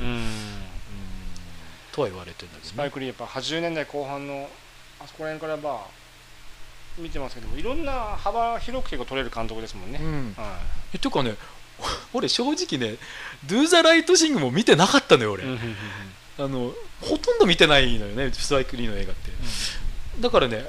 [1.92, 2.74] とは言われてるんだけどね。
[2.74, 4.50] スパイク・リーやっぱ80年代後半の
[5.00, 5.88] あそこら辺からまあ
[6.98, 10.60] 見てますけどもいろんな幅広く結構撮れる監督ですもんね、うん、は
[10.94, 11.36] えっていうかね
[12.14, 12.98] 俺正直ね
[13.46, 19.32] 「Do the Right Thing」も見てなかったのよ俺、あのほとんど見てないのよねスパイク・リーの映画って。
[20.20, 20.66] だからね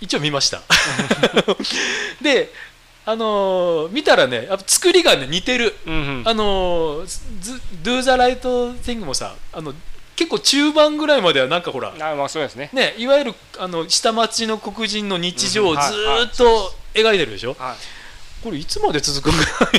[0.00, 0.60] 一応見ました。
[2.20, 2.52] で
[3.04, 5.74] あのー見たらねやっぱ作りがね似てる。
[5.86, 6.28] うんうん。
[6.28, 7.06] あのー
[7.40, 8.40] ず Do the Right
[8.82, 9.74] Thing もさあの
[10.14, 12.70] 結構中盤ぐらいまではなんかほらあまあそうですね。
[12.72, 17.56] ねいわゆるあの下町の黒人の日常をずっと描いてるでしょ？
[17.58, 17.76] はい
[18.42, 19.70] これいつまで続くんか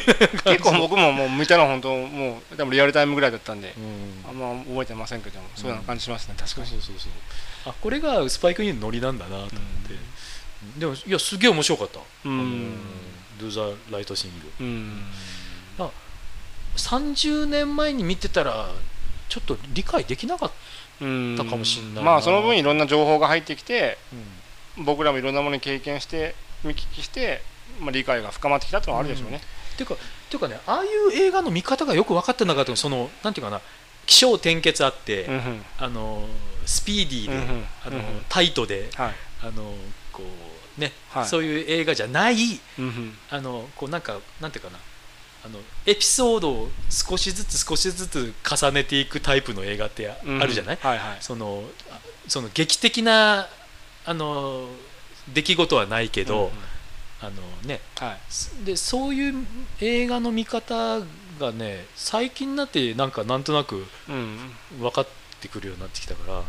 [0.51, 3.73] 結構僕ももう見たの本当もう多分リアルタイムぐらいだったんで。
[3.77, 4.29] うん。
[4.29, 6.67] あんま覚えてませんけどもそういう感じしますね確かに。
[6.67, 7.11] そうそうそう
[7.65, 9.59] あこれがスパイク・リーのノリなんだなと思って、
[10.79, 12.77] でもいやすげえ面白かった、うあのん。
[13.39, 15.03] Do the Right Thing うん
[16.75, 18.67] 30年前に見てたら
[19.29, 20.51] ちょっと理解できなかっ
[21.37, 22.11] た、かもしんないな。
[22.11, 23.97] まあその分いろんな情報が入ってきて
[24.77, 27.41] 僕らもいろんなものに経験して見聞きして、
[27.79, 29.41] まあ、理解が深まってきたっていうのはあるでしょうね。
[29.73, 29.97] っていうかっ
[30.29, 33.61] ていうかねああいう映画の見方がよく分かってなかったのそのなんていうかな
[34.05, 35.65] 起承転結あって、うんうん。
[35.77, 36.25] あの
[36.65, 37.65] スピーディーで、うんうん。
[37.85, 38.25] あのうんうん。
[38.29, 39.13] タイトではい。
[39.41, 39.73] あの
[40.11, 40.23] こ
[40.77, 41.25] うね、はい。
[41.25, 42.35] そういう映画じゃない
[42.79, 43.17] うんうん。
[43.29, 44.77] あのこうなんかなんていうかな
[45.45, 50.79] あのエピソードを少しずつ少しずつ重ねていくタイプの映画ってあるじゃない、
[51.19, 53.49] そのあその劇的な
[54.05, 54.69] あの
[55.33, 56.51] 出来事はないけど、うんうん
[57.23, 57.31] あの
[57.65, 58.17] ねは
[58.61, 58.65] い。
[58.65, 59.33] でそういう
[59.79, 60.99] 映画の見方
[61.39, 64.37] がね最近になってなんかなんとなくうん。
[64.79, 65.07] 分かっ
[65.39, 66.43] てくるようになってきたから、うん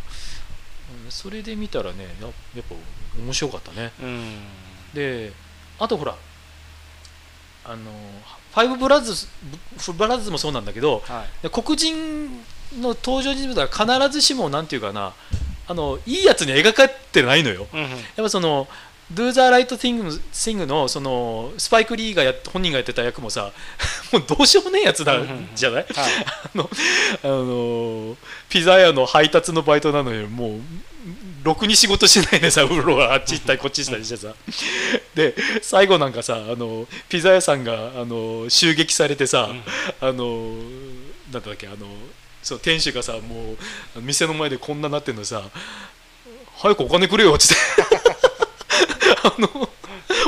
[1.09, 2.75] それで見たらねややっぱ
[3.19, 3.93] 面白かったね。
[4.03, 4.35] うん。
[4.93, 5.33] で
[5.79, 6.15] あとほら
[7.65, 7.91] あの
[8.53, 9.27] ファイブブラズ
[9.87, 11.43] ブブラザーズもそうなんだけどはい。
[11.43, 12.29] で黒人
[12.81, 15.15] の登場人物は必ずしもなんていうかな
[15.67, 17.67] あのいいやつに描かれてないのよ。
[17.73, 17.91] うんうん。
[17.91, 18.69] やっぱその
[19.12, 23.53] Do the Right Thing, のそのスパイク・リーがやっ本人がやってた役もさ
[24.12, 25.49] もうどうしようもねえやつだうんうんうん。
[25.55, 25.85] じゃない？
[25.95, 26.12] はい。
[26.27, 26.71] あの
[27.23, 28.17] あの
[28.49, 30.61] ピザ屋の配達のバイトなのにもう
[31.43, 34.29] ろくに仕事しないでさうろがあっち行ったりこっち行ったりしてさ。
[35.14, 39.51] で最後なんかさあのピザ屋さんがあの襲撃されてさ、
[40.01, 40.49] あの
[41.31, 41.77] なんだっけあの
[42.43, 43.53] そう店主がさも
[43.97, 45.43] う店の前でこんななってんのにさ
[46.57, 47.57] 早くお金くれよっつっ
[47.88, 47.93] て
[49.23, 49.69] あの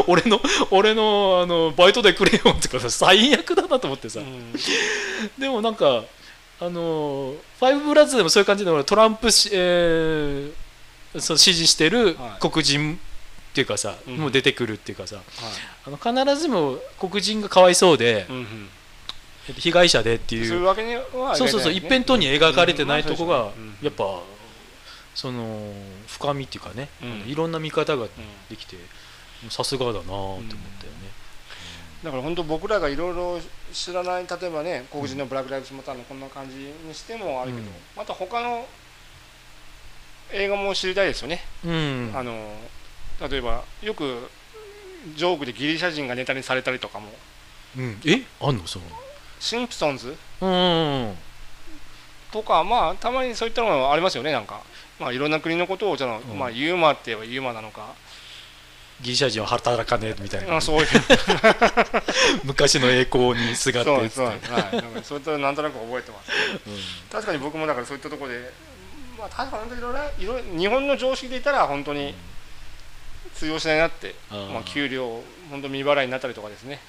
[0.07, 4.53] 俺の俺のあのバイトでくれよってかさ最悪だなと思ってさ、うん。
[5.39, 6.05] でもなんか
[6.61, 10.53] あのファイブブラッズでもそういう感じで俺トランプし、えー
[11.19, 12.51] そう支持してるはい。
[12.51, 14.17] 黒人っていうかさ、うん。
[14.19, 15.25] もう出てくるっていうかさはい。
[15.87, 18.47] あの必ずしも黒人がかわいそうで、うん
[19.59, 20.47] 被害者でっていう。
[20.49, 23.77] そういうわけにはそうそう一辺倒に描かれてないとこが、うん。
[23.81, 24.05] やっぱ
[25.17, 25.73] その
[26.07, 27.29] 深みっていうかね、うん。
[27.29, 28.11] いろんな見方がうん。
[28.49, 28.77] できて
[29.51, 30.57] さすがだなって思ったよね、
[32.05, 33.41] だから本当僕らがいろいろ
[33.73, 38.67] 知らない例えばね黒人のブラック・ライブズ・マターのこんな感じにしてもあるけど、うんまた他の
[40.33, 42.13] 映画も知りたいですよね、うん。
[42.15, 42.55] あの
[43.29, 44.29] 例えばよく
[45.17, 47.09] ジョークでギリシャ人がネタにされたりとかも。
[47.77, 48.01] うん。
[48.05, 48.23] え？
[48.41, 48.67] あんの？
[48.67, 48.85] その。
[49.39, 50.17] シンプソンズ？
[50.41, 51.15] うん
[52.33, 54.63] とかまあたまにそういったのがありますよねなんか、
[54.99, 56.39] まあ、いろんな国のことをじゃあ、うん。
[56.39, 57.95] まあ、ユーマって言えばユーマなのか、
[59.03, 60.57] ギリシャ人は働かねえみたいな。
[60.57, 60.87] あそういう。
[62.45, 66.33] 昔の栄光にすがってそうそうはい、なんかそういったのなんとなく覚えてます。
[66.67, 66.79] うん。
[67.11, 68.51] 確かに僕もだからそういったところで、
[69.19, 72.15] まあ、確かにいろいろ日本の常識で言ったら本当に
[73.35, 74.51] 通用しないなって、あー。
[74.51, 76.81] まあ、給料本当未払いになったりとかですね、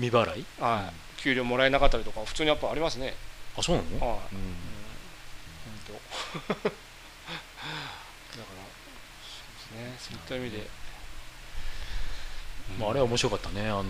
[0.00, 0.46] 未払い？
[0.58, 3.14] はい、給料もらえなかったりとか普通にやっぱありますね、
[3.58, 4.75] あそうなの、はい、うん
[6.34, 6.66] だから
[9.22, 10.10] そうですね。
[10.10, 10.68] そういった意味で、
[12.78, 13.68] まあ、あれは面白かったね。
[13.68, 13.84] あの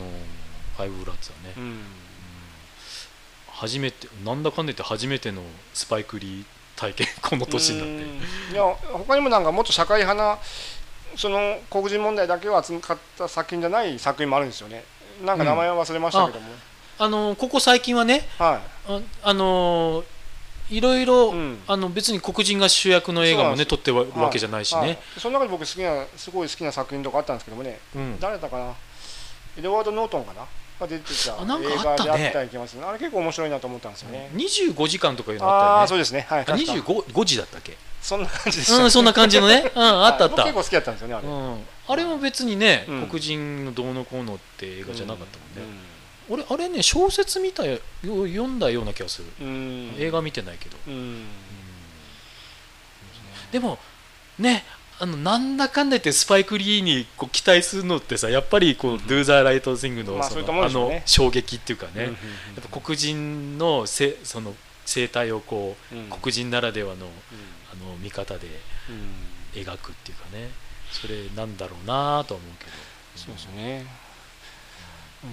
[0.76, 1.80] ファイブブラッツはね、うん。
[3.52, 6.44] 初めてなんだかんだ言って初めてのスパイクリー
[6.76, 7.06] 体験。
[7.22, 7.92] この年になって。
[7.92, 8.54] うん。
[8.54, 10.38] いや他にもなんかもっと社会派な
[11.16, 14.84] その黒人問題だけを扱った作品じゃない作品もあるんですよね。
[15.24, 16.52] なんか名前は忘れましたけども、
[16.98, 20.04] あのここ最近はねはああの
[20.70, 21.58] いろいろ、うん。
[21.66, 24.98] あの別に黒人が主役の映画もね撮ってるいわけじゃないしね、はい。
[25.18, 27.78] その中で僕好きなすごい好きな作品とかあったんですけどもね。
[27.94, 28.74] うん、誰だかな？
[29.58, 30.46] エドワード・ノートンかな？
[30.78, 35.88] が出てた映画であったような気がますねあれ結構面白いなと思ったんですよね、25時間とかいうのあったよね。
[35.88, 36.26] そうですね。
[36.28, 36.40] はい。
[36.42, 37.76] あ確か 25, 5時だったっけ？
[38.02, 43.06] そんな感じでした、うんそんな感じのね、 うん、あったあった、結構好きだったんですよねあれ、うん、あれも別にね、うん。
[43.08, 45.85] 黒人のどうのこうのって映画じゃなかったもんね、う
[46.28, 49.94] 俺あれね小説見たよ読んだような気がする、んうん。
[49.98, 51.24] 映画見てないけど、うん。
[53.52, 53.78] でも
[54.38, 54.64] ね
[54.98, 62.16] あのなんだかんだ言ってスパイク・リーにこう期待するのってさやっぱりこう、Do the Right Thing のそまあのの衝撃っていうかね、うんうんや
[62.60, 64.54] っぱ黒人のせその
[64.86, 66.08] 生態をこう、うん。
[66.08, 67.12] 黒人ならではのうん。
[67.72, 68.46] あの見方で
[68.88, 68.92] う
[69.58, 69.60] ん。
[69.60, 70.50] 描くっていうかね。
[70.92, 72.70] それなんだろうなとは思うけど。
[73.16, 74.05] そうですよね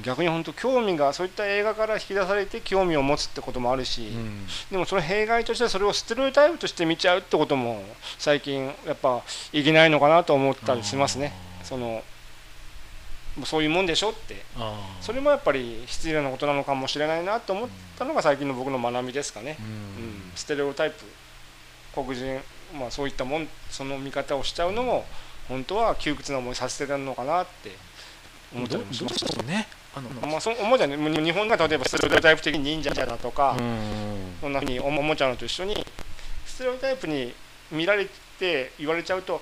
[0.01, 4.47] 逆に本当興味がそういった映画から引き出されて興味を持つってこともあるし、うん。
[4.71, 7.83] でもその弊害としてはそれをステレオタイプとして見ちゃうってことも
[8.17, 11.33] 最近やっぱいけないのかなと思ったりしますね。
[11.63, 12.03] その
[13.45, 14.43] そういうもんでしょって。
[15.01, 19.65] それもやっぱり失礼なことなのかもしれないなと思ったのが最近の僕の学びですかね、うん。
[19.65, 20.31] うん。
[20.35, 21.05] ステレオタイプ
[21.93, 22.39] 黒人、
[22.77, 25.05] まあ、そういったもんその見方をしちゃうのも
[25.47, 27.71] 本当は窮屈な思いさせてるのかなって
[28.55, 29.25] 思ったりもします。
[29.45, 34.35] ねあのまあ、そう思うじゃんね日本が例えばステレオタイプ的に忍者だとか、うん。
[34.41, 35.85] そんなふうにおもちゃのと一緒に
[36.45, 37.33] ステレオタイプに
[37.71, 38.07] 見られ
[38.39, 39.39] て言われちゃうと、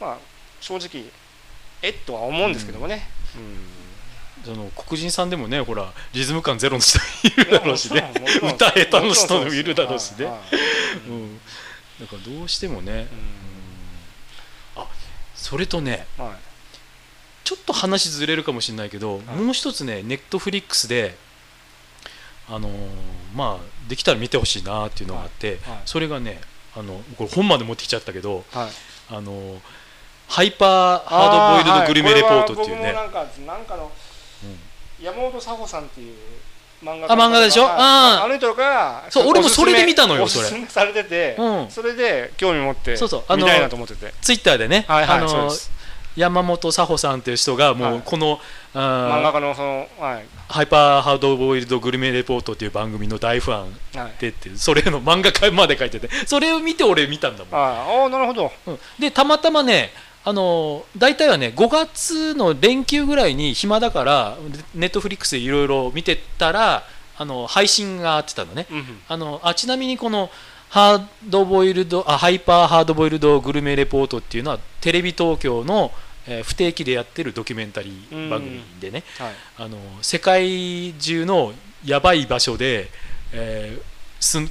[0.00, 0.18] まあ、
[0.60, 1.04] 正直
[1.82, 3.08] えっとは思うんですけどもね、
[4.44, 8.12] その黒人さんでもねほらリズム感ゼロの人いるだろうしね。
[8.42, 10.26] 歌下手の人もいるだろうしね。
[11.08, 11.38] うん。
[12.00, 13.08] だからどうしてもね。
[14.76, 14.86] うあ
[15.34, 16.32] それとねんはい
[17.44, 19.36] ちょっと話ずれるかもしれないけど、はい。
[19.36, 21.16] もう一つねネットフリックスで
[22.48, 22.72] あのー
[23.34, 25.78] まあできたら見てほしいなっていうのがあって、はい。
[25.84, 26.40] それがね
[26.76, 28.68] あのこれ本まで持ってきちゃったけどはい。
[29.10, 29.58] あのー
[30.26, 33.26] ハイパーハードボイルドグルメレポートっていうね、なんか
[33.76, 33.92] の
[34.42, 35.04] うん。
[35.04, 36.16] 山本佐穂さんっていう
[36.82, 37.64] 漫画あ漫画でしょ？
[37.64, 37.72] はい
[38.24, 40.66] あの人がそう俺もそれで見たのよそれ。
[40.66, 41.70] されてて、うん。
[41.70, 43.24] それで興味持ってそうそう。
[43.28, 44.14] あの見たいなと思ってて。
[44.22, 45.70] ツイッターでね、はいはいあのーそうです
[46.16, 47.96] 山本佐穂さんっていう人がもはい。
[47.98, 48.38] うこの、
[48.72, 50.24] あー漫画家のそのはい。
[50.48, 54.12] ハイパーハードボイルドグルメレポートっていう番組の大ファンはい。
[54.20, 57.54] でってそれの漫画家まで書いててそれを見て俺見たんだもん。
[57.54, 58.52] あーあーなるほど。
[58.66, 58.78] うん。
[58.98, 59.90] でたまたまね
[60.24, 64.38] あの大体はね5月の連休ぐらいに暇だから
[64.74, 66.84] ネットフリックスでいろいろ見てたら
[67.18, 68.66] あの配信があってたのね。
[68.70, 68.84] うん。
[69.08, 70.30] あのあちなみにこの
[70.70, 75.92] ハードボイルドあハイパーハードボイルドグルメレポートっていうのはテレビ東京の、
[76.26, 79.34] えー不定期でやってるドキュメンタリー番組でね、はい。
[79.58, 81.52] あの世界中の
[81.84, 82.88] やばい場所で、
[83.32, 83.94] えー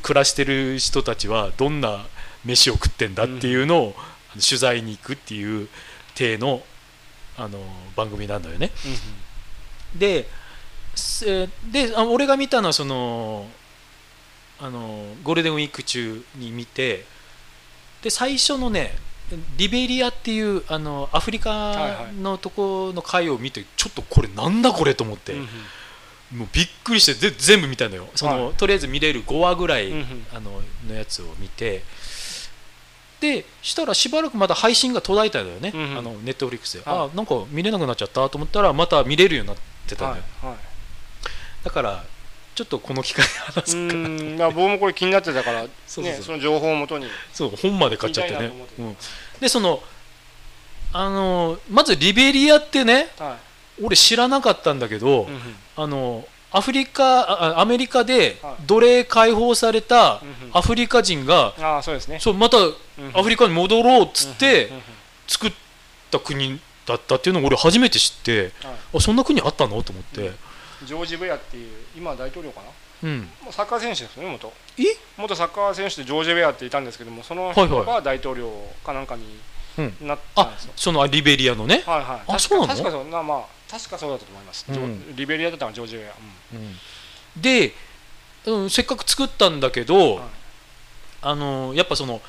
[0.03, 2.05] 暮らしてる人たちはどんな
[2.45, 3.95] 飯を食ってんだっていうのを、
[4.33, 5.67] 取材に行くっていう
[6.13, 6.61] 体の
[7.37, 7.59] あの
[7.95, 8.69] 番組なんだよね。
[9.95, 10.27] で
[10.95, 13.47] せであ俺が見たのはその
[14.59, 17.05] あのゴールデンウィーク中に見て
[18.01, 18.95] で最初のね
[19.57, 25.39] リベリアっていうあのアフリカのとこの回を見てちょっとこれなんだこれと思って、うん
[26.33, 26.39] うん。
[26.39, 28.07] もうびっくりしてで全部見たのよ。
[28.15, 30.25] その、はとりあえず見れる5話ぐらい、うんうん。
[30.33, 31.83] あののやつを見て。
[33.19, 35.97] でしたらしばらくまた配信が途絶えたんだよね、うんうん。
[35.97, 37.09] あのネットフリックスで、はい。
[37.13, 40.45] あなんか見れなくなっちゃったと思ったらまた見れるようになってたのはよ、い。
[40.45, 40.55] はい。
[41.63, 42.03] だから
[42.55, 43.95] ちょっとこの機会で話うそうか
[44.43, 46.23] な僕もこれ気になってたからね そうそう。
[46.23, 47.07] その情報をもとに。
[47.33, 48.51] そう本まで買っちゃってね。
[48.77, 48.97] うん、
[49.39, 49.81] でその
[50.93, 53.37] あのまずリベリアってねは
[53.81, 55.55] 俺知らなかったんだけど、いうんうん。
[55.75, 58.55] あのアフリカアメリカではい。
[58.67, 60.21] 奴隷解放された
[60.53, 62.19] アフリカ人が、ああそうですね。
[62.19, 62.75] そうまたうん
[63.15, 64.69] アフリカに戻ろうっつって
[65.27, 65.53] 作っ
[66.11, 68.75] た国だったっていうのを俺初めて知ってはい。
[68.97, 69.81] あそんな国あったの？
[69.81, 70.31] と思って、
[70.85, 72.67] ジョージ・ベアっていう今は大統領かな？
[73.03, 74.53] うん、もうサッカー選手ですよね元。
[74.77, 74.83] え？
[75.17, 77.67] 元サッカー選手でジョージ・ベアっていたんですけどもそのはいはい。
[77.67, 78.49] 人が大統領
[78.85, 79.23] かなんかに
[79.77, 80.07] うん。
[80.07, 82.31] なったんあですよ、そのリベリアのね、はいはい。
[82.31, 82.67] 確かそうなの？
[82.67, 85.15] 確かそうなまあ確かそうだったと思います、うん。
[85.15, 86.13] リベリアだったのはジョージ・ベア、
[86.53, 87.41] うん。
[87.41, 87.73] で、
[88.45, 90.25] うん、せっかく作ったんだけど、はい。
[91.23, 92.21] あのやっぱその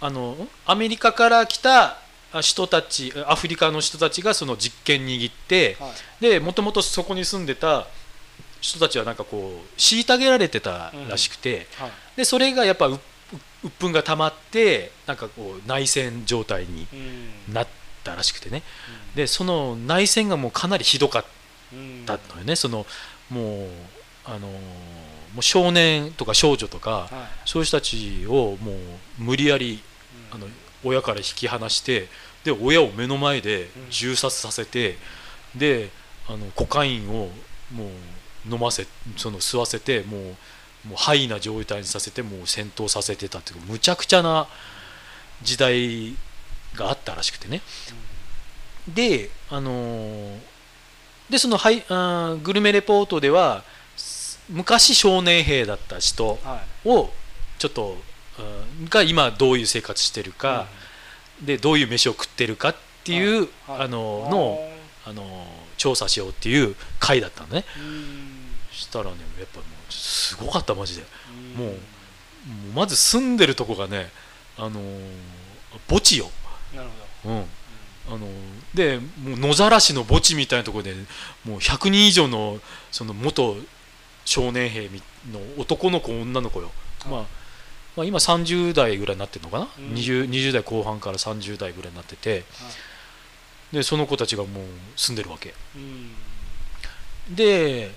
[0.00, 1.98] あのアメリカから来た
[2.32, 5.88] あ人たちアフリカの人たちがその実権握っては
[6.20, 6.22] い。
[6.22, 7.86] でもともとそこに住んでた
[8.60, 11.90] 人たちはなんかこう虐げられてたらしくて、はい。
[12.16, 13.00] でそれがやっぱうう
[13.64, 17.54] 鬱憤が溜まってなんかこう内戦状態にうん。
[17.54, 17.68] なっ
[18.04, 18.62] たらしくてね。
[19.14, 21.24] でその内戦がもうかなりひどかっ
[21.72, 22.56] うんたのよね。
[22.56, 22.86] その
[23.30, 23.68] もう
[24.24, 27.10] あのもう少年とか少女とかはい。
[27.44, 28.76] そういう人たちをもう
[29.18, 29.82] 無理やり
[30.32, 30.36] うん。
[30.36, 30.48] あの
[30.84, 32.08] 親から引き離して
[32.44, 34.98] で親を目の前でうん銃殺させて、
[35.56, 35.90] で
[36.28, 37.28] あのコカインを
[37.72, 37.88] もう
[38.50, 40.20] 飲ませその吸わせてもう
[40.88, 44.46] もうハイな状態にさせてもう戦闘させてたっていうむちゃくちゃな
[45.42, 46.14] 時代
[46.74, 47.60] があったらしくてね。
[48.88, 50.38] であのー
[51.30, 53.64] でそのハイあーグルメレポートでは
[53.96, 56.88] す昔少年兵だった人はい。
[56.88, 57.10] を
[57.58, 57.96] ちょっと、
[58.38, 60.66] うんが今どういう生活してるか、
[61.42, 63.80] でどういう飯を食ってるかっていう、はい。
[63.80, 64.58] あのの
[65.06, 65.46] あの
[65.78, 67.64] 調査しようっていう回だったのね。
[67.78, 68.35] うん
[68.76, 71.04] したらねやっぱもうすごかったマジで。
[71.56, 71.64] うん。
[71.64, 71.76] もうもう
[72.74, 74.10] まず住んでるとこがね
[74.56, 74.80] あの
[75.88, 76.30] 墓地よ、
[76.74, 76.88] なる
[77.22, 77.34] ほど。
[77.34, 77.44] うん、
[78.14, 78.28] あの
[78.72, 80.94] でもう野ざらしの墓地みたいなところで
[81.44, 82.60] もう100人以上の
[82.92, 83.56] その元
[84.24, 85.02] 少年兵み
[85.32, 86.70] の男の子女の子よ、
[87.10, 87.20] まあ、
[87.96, 89.94] まあ今30代ぐらいになってるのかな、うん。
[89.94, 92.44] 20, 20代後半から30代ぐらいになってて。
[93.72, 94.64] でその子たちがもう
[94.94, 95.52] 住んでるわけ。
[95.74, 97.34] うん。
[97.34, 97.90] で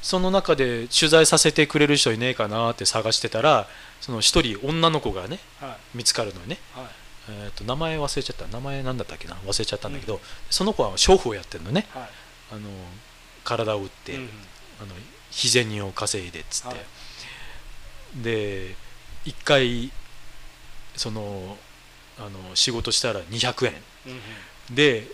[0.00, 3.66] その中で取材させてくれる人いねえかなって探してたら
[4.00, 5.96] その一人女の子がねはい。
[5.96, 6.84] 見つかるのよね、はい。
[7.30, 8.46] えー、と名前忘れちゃった。
[8.46, 9.34] 名前なんだったっけな？
[9.34, 10.20] 忘れちゃったんだけど、
[10.50, 11.86] その子は娼婦をやってるのね。
[11.90, 12.08] はい。
[12.52, 12.60] あの
[13.44, 14.28] 体を打って、うん
[14.80, 14.94] あの
[15.30, 18.22] 日銭を稼いでっつって、はい。
[18.22, 18.76] で
[19.24, 19.90] 一回
[20.96, 21.58] その
[22.18, 23.74] あの仕事したら200円。
[24.06, 24.74] うんうん。
[24.74, 25.06] で、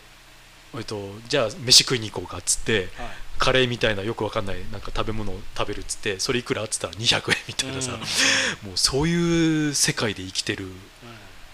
[0.76, 3.08] えっと、じゃあ飯食いに行こうかっつってはい
[3.38, 8.68] カレーみたいなよくわかんないなんか食べ物を食べるっつってそれいくらっつったら200円みたいなさ、うん。
[8.68, 10.74] もうそういう世界で生きてるうん。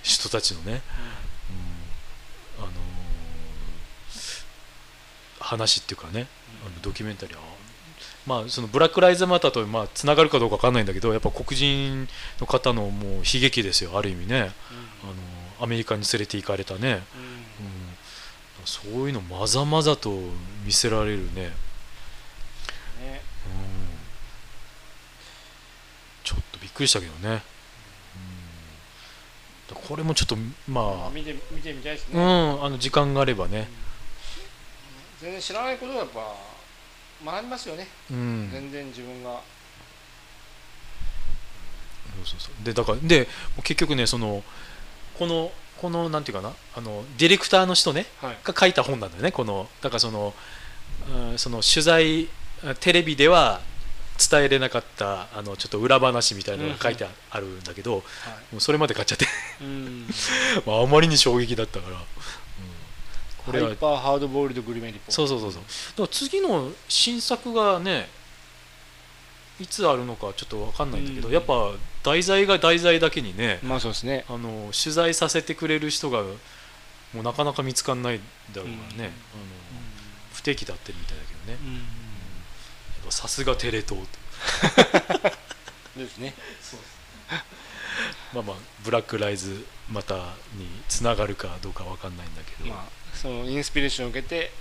[0.02, 0.82] 人たちのね、
[2.58, 2.64] うん。
[2.64, 2.70] あのー
[5.40, 6.28] 話っていうかね
[6.64, 7.42] あのドキュメンタリーは
[8.26, 12.06] まあそのブラック・ライズ・マターとまあつながるかどうかわかんないんだけどやっぱ黒人
[12.38, 14.54] の方のもう悲劇ですよある意味ね、あのー
[15.62, 16.88] アメリカに連れて行かれたね、うん。
[16.88, 16.96] うん。
[16.96, 17.02] うん、
[18.64, 20.18] そういうのまざまざと
[20.64, 21.52] 見せられるね、ねうん、
[26.24, 26.36] ちょ
[26.70, 27.42] っとびっくりしたけどね、
[29.70, 30.36] うん、これもちょっと
[30.68, 31.10] まあ。
[31.14, 33.68] 見て見てみたいですうね、ん、あの時間があればね、
[35.20, 36.34] 全然知らないことはやっぱ
[37.32, 39.40] 学びますよね、うん、全然自分が。
[42.16, 42.64] そうそうそう。
[42.64, 43.28] でだからで
[43.62, 44.42] 結局ねその
[45.18, 48.38] このこのなんていうかなあのディレクターの人ねはい。
[48.42, 50.34] が書いた本なんだよねこのだからその,、
[51.30, 52.28] うん、その取材
[52.80, 53.60] テレビでは
[54.20, 57.96] 伝えれなかったあのちょっと裏話みたいなのが書いてあるんだけど、
[58.52, 59.26] もうそれまで買っちゃって。
[59.62, 60.06] うん。
[60.66, 62.04] まああまりに衝撃だったから、うん、
[63.38, 65.62] これはハイパーハードボイルドグルメリポそうそうそうそう。
[65.62, 68.10] だから次の新作がね
[69.58, 71.34] いつあるのかちょっと分かんないんだけど、うん。
[71.34, 74.26] やっぱ題材が題材だけにねまあそうですね。
[74.28, 76.36] あの取材させてくれる人がも
[77.14, 78.20] うなかなか見つかんない
[78.52, 79.02] だろうからね、うん。
[79.02, 79.12] あの
[80.34, 81.58] 不定期でやってるみたいだけどね
[83.10, 83.98] ぱさすがテレ東
[85.96, 86.34] ですね。
[88.32, 90.14] まあまあブラックライズまた
[90.54, 94.52] につながるかどうか分かんないんだけど、まあそのインスピレーションを受けて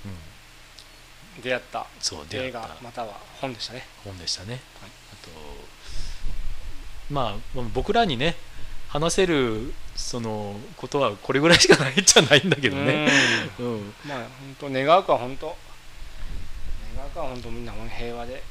[1.38, 1.86] うん、出会った
[2.32, 3.88] 映画または本でしたね。
[4.04, 4.60] 本でしたね、はい。
[5.14, 5.32] あと
[7.14, 8.36] まあ僕らにね
[8.90, 13.08] 話せるそのことはこれぐらいしかないじゃないんだけどね、
[13.60, 13.66] うん。
[13.66, 13.94] うん。
[14.06, 15.56] まあ本当願うかは本当
[17.10, 18.44] 願うかは本当みんな平和で。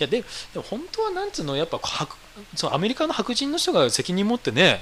[0.00, 2.16] いやででも本当はなんつうのやっぱ白
[2.56, 4.80] そのアメリカの白人の人が責任持ってね、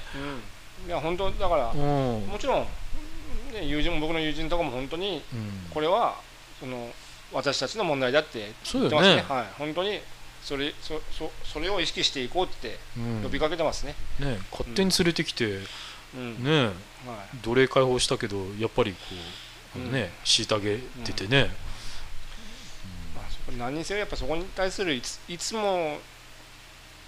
[0.87, 2.27] いや本当だからうん。
[2.27, 2.65] もちろん、
[3.53, 5.69] ね、友人も僕の友人とかも本当にうん。
[5.73, 6.15] これは
[6.59, 6.89] その
[7.33, 9.15] 私たちの問題だって言ってますね。
[9.17, 9.25] ね。
[9.27, 9.99] はい、本当に
[10.41, 13.23] それそそそれを意識していこうってうん。
[13.23, 15.59] 呼びかけてますね、ね勝手に連れてきて、
[16.15, 16.43] うん。
[16.43, 16.73] ねはい。
[17.43, 18.97] 奴隷解放したけどやっぱりこ
[19.75, 19.91] う、うん。
[19.91, 21.51] ね虐げててね、
[23.57, 25.97] 何にせよやっぱそこに対するいついつも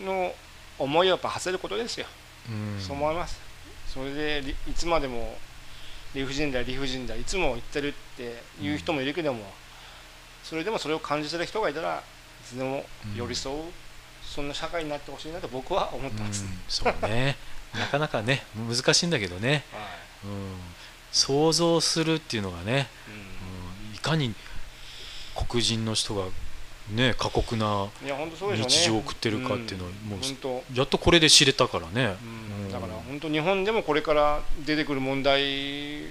[0.02, 0.34] の
[0.80, 2.06] 思いをやっぱ馳せることですよ、
[2.50, 2.82] うん。
[2.82, 3.40] そう思います。
[3.88, 5.38] それでりいつまでも
[6.16, 9.46] 理不尽だ理不尽だいつも言ってるって言う人もいるけども、
[10.44, 12.02] それでもそれを感じてる人がいたらい
[12.46, 12.86] つでも
[13.16, 13.64] 寄り添う、
[14.24, 17.38] そんな社会になってほしいなと僕は思ってます、うんそうね。
[17.74, 19.84] なかなかね難しいんだけどね、はい。
[20.26, 20.58] うん、
[21.12, 24.36] 想像するっていうのがね、ううんいかに
[25.36, 26.26] 黒人の人が
[26.92, 29.94] ね過酷な日常を送ってるかっていうのはん。
[30.10, 32.66] もうやっとこれで知れたからね、うん。
[32.66, 32.72] うん。
[32.72, 36.04] だから本当日本でもこれから出てくる問題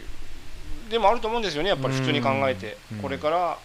[0.90, 2.98] でもあると思うんですよねやっぱり普通に考えて、うん。
[2.98, 3.58] これから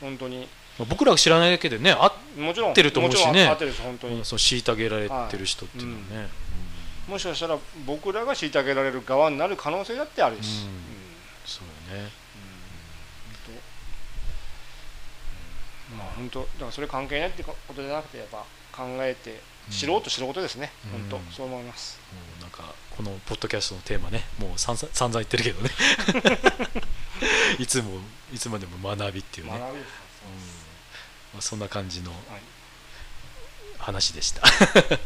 [0.00, 0.48] 本当に。
[0.88, 6.28] 僕らが知らないだけでねあもちろん合ってると思うしね本当に、そう虐げられてる人っていうのはね、
[7.06, 7.56] もしかしたら
[7.86, 10.70] 僕らが虐げられる側になる可能性だってあるし、うん。
[10.70, 10.74] うん。
[11.44, 12.10] そうよねうん
[15.96, 19.30] まあ本当だからそれ関係ないってことじゃなくてやっぱ考えて
[19.68, 21.08] うん知ろうと知ることですね、うん。
[21.08, 25.70] 本当そう思います、もうなんかこのポッドキャストのテーマねもう散々散々言ってるけどね。
[27.58, 28.00] いつも
[28.32, 29.60] いつまでも学びっていうね、うん。
[29.60, 29.68] ま
[31.38, 32.20] あ、そんな感じのはい。
[33.78, 34.42] 話でした。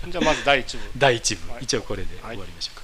[0.08, 0.90] じゃあまず第一部。
[0.96, 1.64] 第1部、はい。
[1.64, 2.36] 一応これではい。
[2.36, 2.82] 終わりましょうか、